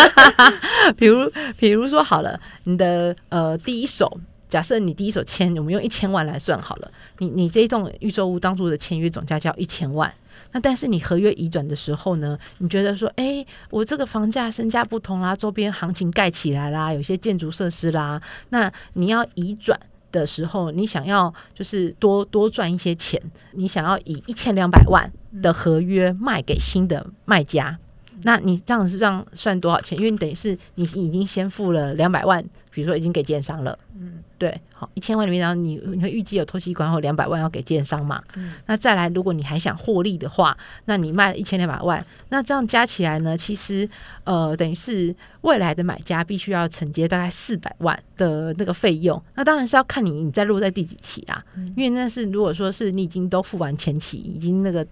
[0.95, 1.27] 比如，
[1.57, 10.13] 比如说好了，你的呃第一手，假设你第一手签，我们用一千万来算好了，你你这一栋预售屋当初的签约总价叫一千万。
[10.51, 19.79] 那但是你合约移转的时候呢，你觉得说，哎、欸，我这个房价身价不同啦，周边行情盖起来啦，有些建筑设施啦，那你要移转
[20.11, 23.21] 的时候，你想要就是多多赚一些钱，
[23.53, 25.11] 你想要以一千两百万
[25.41, 27.77] 的合约卖给新的卖家，
[28.23, 29.97] 那你这样是这样算多少钱？
[29.97, 34.23] 因为你等于是你已经先付了两百万，比如说已经给建商了，嗯。
[34.41, 38.19] 对，好，一千万里面，然后你你会预计有头期款后两百万要给建商嘛？
[38.35, 43.87] 嗯，那再来，如果你还想获利的话，那你卖了一千两百万，那这样加起来呢，其实
[44.23, 49.21] 呃，等于是未来的买家必须要承接大概四百万的那个费用。
[49.35, 54.83] 那当然是要看你你在落在第几期啦，嗯，因为那是如果说是你已经都付完前期，已经那个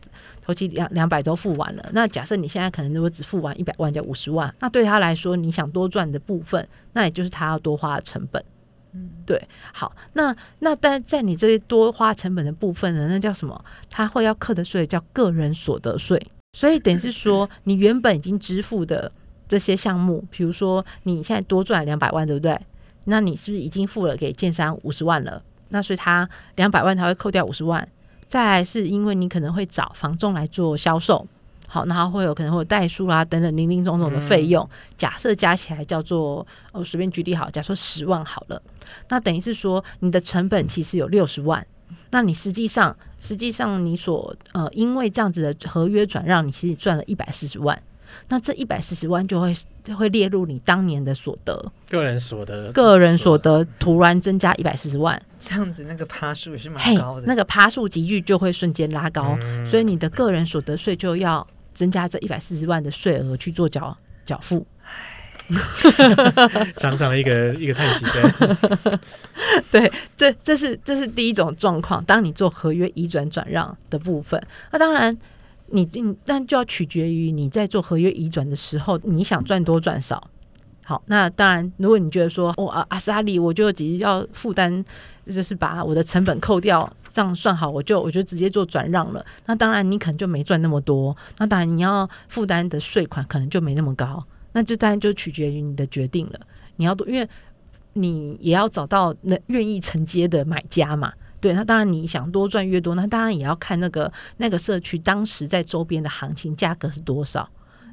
[0.44, 8.44] 头期两两百都付完了，那假设你现在可能如果只付完一百万，就五十万，那对他来说，你想多赚的部分，那也就是他要多花的成本。
[8.94, 13.64] 嗯，对，好，那那但在你这些多花成本的部分呢，那叫什么？
[13.90, 16.20] 他会要课的税叫个人所得税，
[16.54, 19.12] 所以等于是说， 你原本已经支付的
[19.48, 22.60] 这些项目，比如说你现在多赚两百万，对不对？
[23.06, 25.42] 那你是不是已经付了给建商五十万了？
[25.70, 27.88] 那所以他两百万他会扣掉五十万，
[28.28, 31.28] 再来是因为你可能会找房仲来做销售。
[31.72, 38.60] 好，然后会有可能会有代书啦等等零零总总的费用，嗯、假设加起来叫做，我随便举例好，假设十万好了，
[39.10, 41.64] 那等于是说你的成本其实有六十万，
[42.10, 47.80] 那你实际上实际上你所呃因为这样子的合约转让，你其实赚了一百四十万，
[48.30, 61.46] 那这一百四十万就会就会列入你当年的所得，个人所得，个人所得突然增加一百四十万，这样子那个趴数也是蛮高的，那个趴数急剧就会瞬间拉高，嗯、所以你的个人所得税就要。
[61.80, 64.68] 增加这一百四十万的税额去做缴缴付，
[66.76, 69.00] 想想一个一个叹息声。
[69.72, 72.04] 对，这这是这是第一种状况。
[72.04, 75.18] 当你做合约移转转让的部分，那当然
[75.68, 80.30] 你你但就要取决于你在做合约移转的时候，你想赚多赚少。
[80.90, 84.84] 好，那当然，如果你觉得说，我、哦、啊阿莎力，我就只要负担，
[85.28, 86.92] 就是把我的成本扣掉。
[87.14, 89.24] 这样算好，我就我就直接做转让了。
[89.46, 91.16] 那当然，你可能就没赚那么多。
[91.38, 94.26] 那当然，你要负担的税款可能就没那么高。
[94.54, 96.40] 那就当然就取决于你的决定了。
[96.78, 97.30] 你要多，因为
[97.94, 101.14] 你也要找到那愿意承接的买家嘛。
[101.40, 107.48] 对，那当然你想多赚越多，那当然也要看那个那个社区当时在周边的行情价格是多少。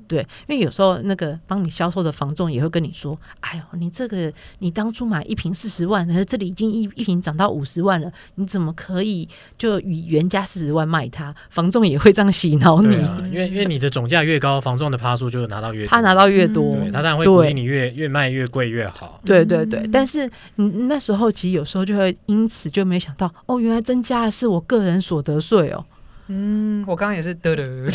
[0.08, 9.28] 对，因为有时候那个帮你销售的房仲也会跟你说：“哎呦，你这个你当初买一瓶四十万，可是这里已经一一瓶涨到五十万了，你怎么可以
[9.58, 19.20] 就以原价四十万卖它？”房仲也会这样洗脑你，啊、因为因为你的总价越高，房仲的趴数就拿到越多， 他拿到越多，嗯、他当然会鼓励你越越卖越贵越好。
[19.24, 25.84] 对对对，但是你那时候其实有时候就会因此就没想到，哦，原来增加的是我个人所得税哦。
[26.28, 27.64] 嗯，我刚刚也是得得，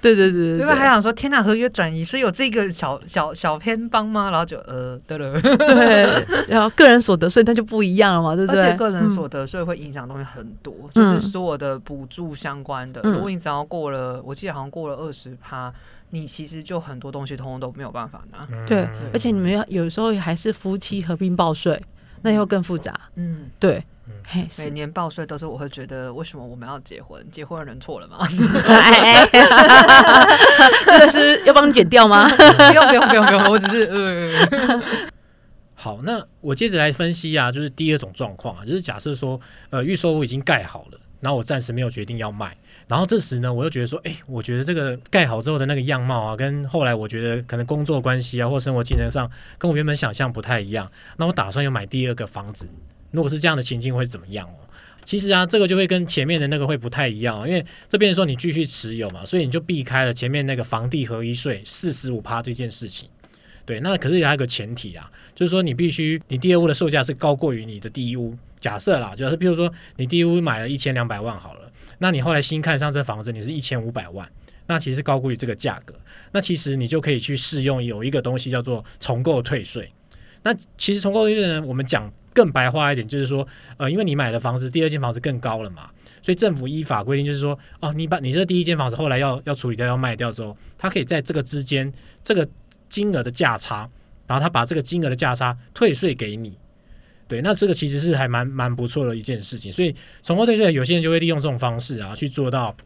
[0.00, 4.30] 对对对对，因为还想说天哪，合约转移是有这个小小小偏帮吗？
[4.30, 6.06] 然后就呃得了，对，
[6.48, 8.62] 然后个人所得税那就不一样了嘛，对不对？
[8.62, 15.70] 而且个人所得税会影响东西很多，嗯、就是所有的补助相关的，嗯、如果你只要过了，我记得好像过了二十趴，
[16.10, 18.46] 你其实就很多东西通通都没有办法拿。
[18.66, 21.78] 对，对而且你们有时候还是夫妻合并报税，
[22.22, 22.98] 那又更复杂。
[23.16, 23.84] 嗯，对。
[24.58, 27.24] 每年报税都是我会觉得，为什么我们要结婚？
[27.30, 28.18] 结婚的人错了吗？
[30.86, 32.28] 这个是要帮你剪掉吗？
[32.30, 34.82] 不用不用不用不用，我只是呃。
[35.78, 39.38] 好，那我接着来分析啊，就是第二种状况啊，就是假设说，
[39.70, 42.56] 呃，预售屋已经盖好了，然后我暂时没有决定要卖，
[42.88, 52.66] 然后这时呢，我又觉得说，哎，我觉得这个盖好之后的那个样貌啊，跟后来我觉得可能工作关系啊，或生活技能上，跟我原本想象不太一样，那我打算又买第二个房子。
[53.16, 54.54] 如果是这样的情境会怎么样哦？
[55.04, 63.08] 其实啊，这个就会跟前面的那个会不太一样，因为这边说你继续持有嘛，所以你就避开了前面那个房地合一税四十五趴这件事情。
[63.64, 68.36] 对，那可是有一个前提啊，就是说你必须你第二屋的售价是高过于你的第一屋。
[68.60, 74.28] 假设啦，就是比如说你第一屋买了一千两百万好了，那你后来新看上这房子你是一千五百万，
[74.66, 75.94] 那其实高过于这个价格，
[76.32, 79.88] 那其实你就可以去适用有一个东西叫做重购退税。
[80.42, 82.12] 那其实重购退税呢，我们讲。
[82.36, 85.88] 更白话一点，就是说，呃，因为你买的房子，第二间房子更高了嘛，
[86.20, 91.90] 所以政府依法规定，就是说，哦，你把你这第一间房子后来要要处理掉，要卖掉之后，他可以在这个之间
[92.22, 92.46] 这个
[92.90, 93.88] 金额的价差，
[94.26, 96.52] 然后他把这个金额的价差退税给你，
[97.26, 102.76] 对，那这个其实是还蛮蛮不错的一件事情，所以重购退税，有些人就会利用这种方式啊，去做到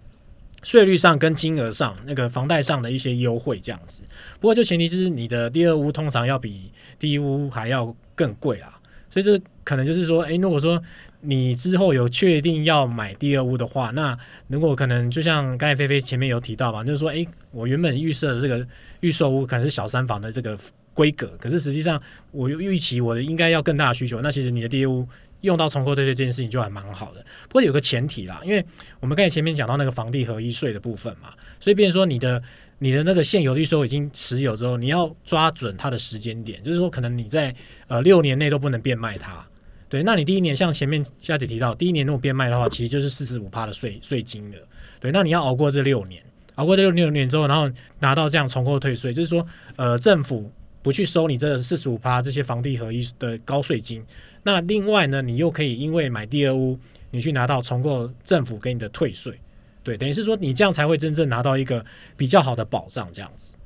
[0.63, 4.05] 税率上跟金额上那个房贷上的一些优惠这样子。
[4.39, 6.71] 不过就前提就是你的第二屋通常要比
[7.01, 8.80] 第一屋还要更贵啊。
[9.11, 10.81] 所以这可能就是说，诶，如果说
[11.21, 18.67] 你之后有确定要买第二屋的话，那如果可能，就像刚才菲菲前面有提到嘛，就是说，诶，我原本预设的这个
[19.01, 20.57] 预售屋可能是小三房的这个
[20.95, 22.01] 规格，可是实际上
[22.31, 25.07] 我预期我的应该要更大的需求，那其实你的第二屋
[25.41, 27.21] 用到重购退税这件事情就还蛮好的。
[27.49, 28.65] 不过有个前提啦，因为
[29.01, 32.43] 我们刚才前面讲到那个房地合一税的部分嘛，所以变成说你的。
[32.83, 37.55] 你的那个现有的预售已经持有之后，你要抓准它的时间点，就是说可能你在
[37.89, 39.47] 呃六年内都不能变卖它。
[39.87, 44.57] 对，那你第一年像前面夏姐提到，第一年如果变卖的话，其实就是四十五趴的税税金了。
[44.99, 46.23] 对，那你要熬过这六年，
[46.55, 50.51] 熬过这六六年之后，然后拿到这样重购退税，就是说呃政府
[50.81, 54.03] 不去收你这四十五趴这些房地合一的高税金。
[54.43, 56.79] 那另外呢，你又可以因为买第二屋，
[57.11, 59.39] 你去拿到重购政府给你的退税。
[59.83, 61.85] 对，等于是说你这样才会真正拿到一个
[62.17, 63.57] 比较好的保障，这样子。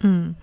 [0.00, 0.34] 嗯，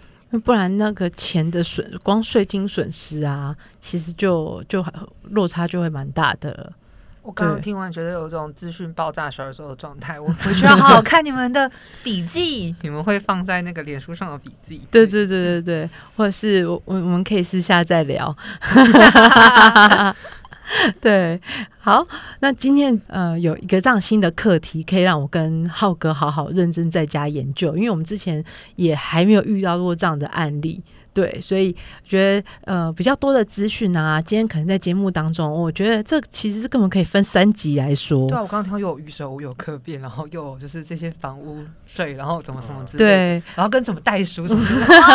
[0.43, 4.86] 不然那个钱的损，光税金损失啊，其实就就
[5.29, 6.73] 落差就会蛮大的。
[7.21, 11.71] 我刚刚听完，觉得有这种资讯爆炸小的时候的状态，我 回去要好好 看你们的
[12.03, 14.81] 笔记，你们会放在那个脸书上的笔记。
[14.91, 18.38] 对对对对对，或者是我我我们可以私下再聊。
[21.01, 21.39] 对，
[21.80, 22.05] 好，
[22.39, 28.43] 那今天呃有一个这样新的课题，可以让我跟浩哥好好认真在家研究，因为我们之前
[28.76, 30.82] 也还没有遇到过这样的案例。
[31.16, 38.28] 对，所以觉得呃比较多的资讯啊，今天可能在节目当中，我觉得这其实是根本可以分三集来说。
[38.28, 44.61] 对啊，我刚刚听到又有预售有客变，然后又有就是这些房屋税，然后怎么什么之类的，对，然后跟什么代书 什么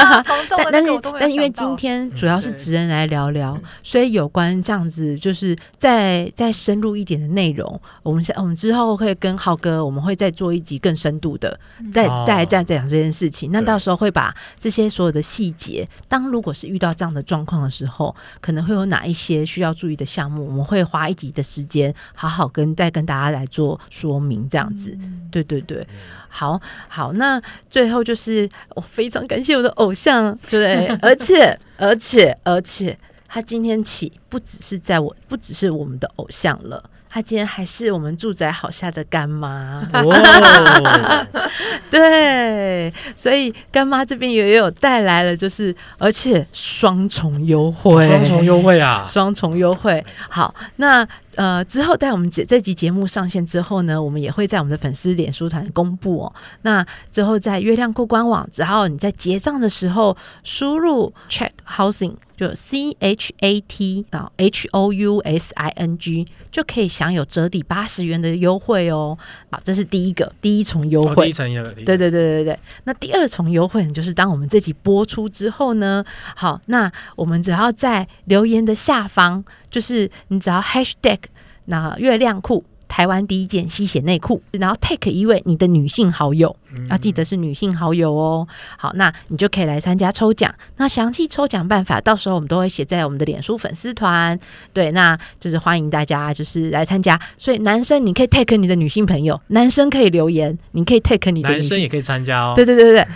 [0.73, 0.91] 但是
[1.21, 11.61] 但因为今天主要是职人来聊聊，嗯、所以有关这样子，就是再再深入一点的内容，我们我们之后会跟浩哥，我们会再做一集更深度的，
[11.93, 13.53] 再再再再讲这件事情。
[13.53, 15.87] 那到时候会把这些所有的细节。
[16.09, 20.47] 当如果是遇到这样的状况的时候，可能会有哪一些需要注意的项目？
[20.47, 24.97] 我们会花一集的时间，好好跟再跟大家来做说明，这样子。
[25.01, 25.87] 嗯、对对对，
[26.29, 27.13] 好好。
[27.15, 36.83] 那最后就是我非常感谢我的偶像，对， 而且而且而且他今天起不只是在我，不只是我们的偶像了。
[37.11, 39.85] 她今天还是我们住宅好下的干妈。
[39.93, 41.27] 哦，
[41.91, 50.05] 对，所以干妈这边也有带来了，就是而且双重优惠，双重优惠啊，双重优惠。
[50.29, 51.07] 好，那
[51.37, 56.33] 呃之后在我们这这集节目上线之后呢，我们也会在我们的粉丝脸书团公布哦。
[56.63, 62.15] 那之后在月亮裤官网，只要你在结账的时候输入 check housing。
[62.41, 69.19] 就 C H A T 啊 H O U S I N G 就可以享有折抵八十元的优惠哦。
[69.51, 71.11] 好，这是第一个第一重优惠。
[71.11, 71.71] 哦、第一层优惠。
[71.85, 72.59] 对对对对对。
[72.85, 76.03] 那第二重优惠呢，就是当我们这集播出之后呢，
[76.35, 81.19] 好，那我们只要在留言的下方，就是你只要 Hashtag
[81.67, 82.65] 那月亮裤。
[82.93, 86.55] 台湾第一件吸血内裤，然后 take 一位你的女性好友，
[86.91, 88.45] 要记得是女性好友哦。
[88.77, 90.53] 好，那你就可以来参加抽奖。
[90.77, 94.37] 那详细抽奖办法，到时候我们都会写在我们的脸书粉丝团。
[94.73, 97.17] 对，那就是欢迎大家就是来参加。
[97.39, 102.55] 所以男生你可以 take 你的女性朋友，男生可以留言，你可以 take 你的男生也可以参加哦。
[102.57, 103.09] 对对对对对。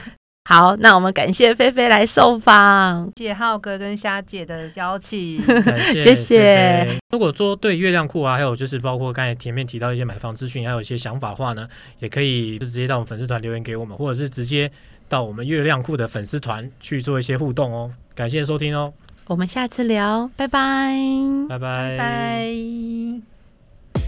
[0.47, 5.41] 好，那我们感谢菲菲来受访，谢谢浩哥跟虾姐的邀请，
[6.03, 6.87] 谢谢。
[7.11, 11.67] 如果说对月亮裤啊，还有就是包括刚才前面提到一些买房资讯，还有一些想法的话呢，
[12.01, 14.71] 也可以就直接到我们粉丝团留言给我们，或者是直接
[15.09, 17.91] 到我们月亮裤的粉丝团去做一些互动哦。
[18.15, 18.93] 感谢收听哦，
[19.27, 20.95] 我们下次聊，拜拜，
[21.49, 23.34] 拜拜，拜拜。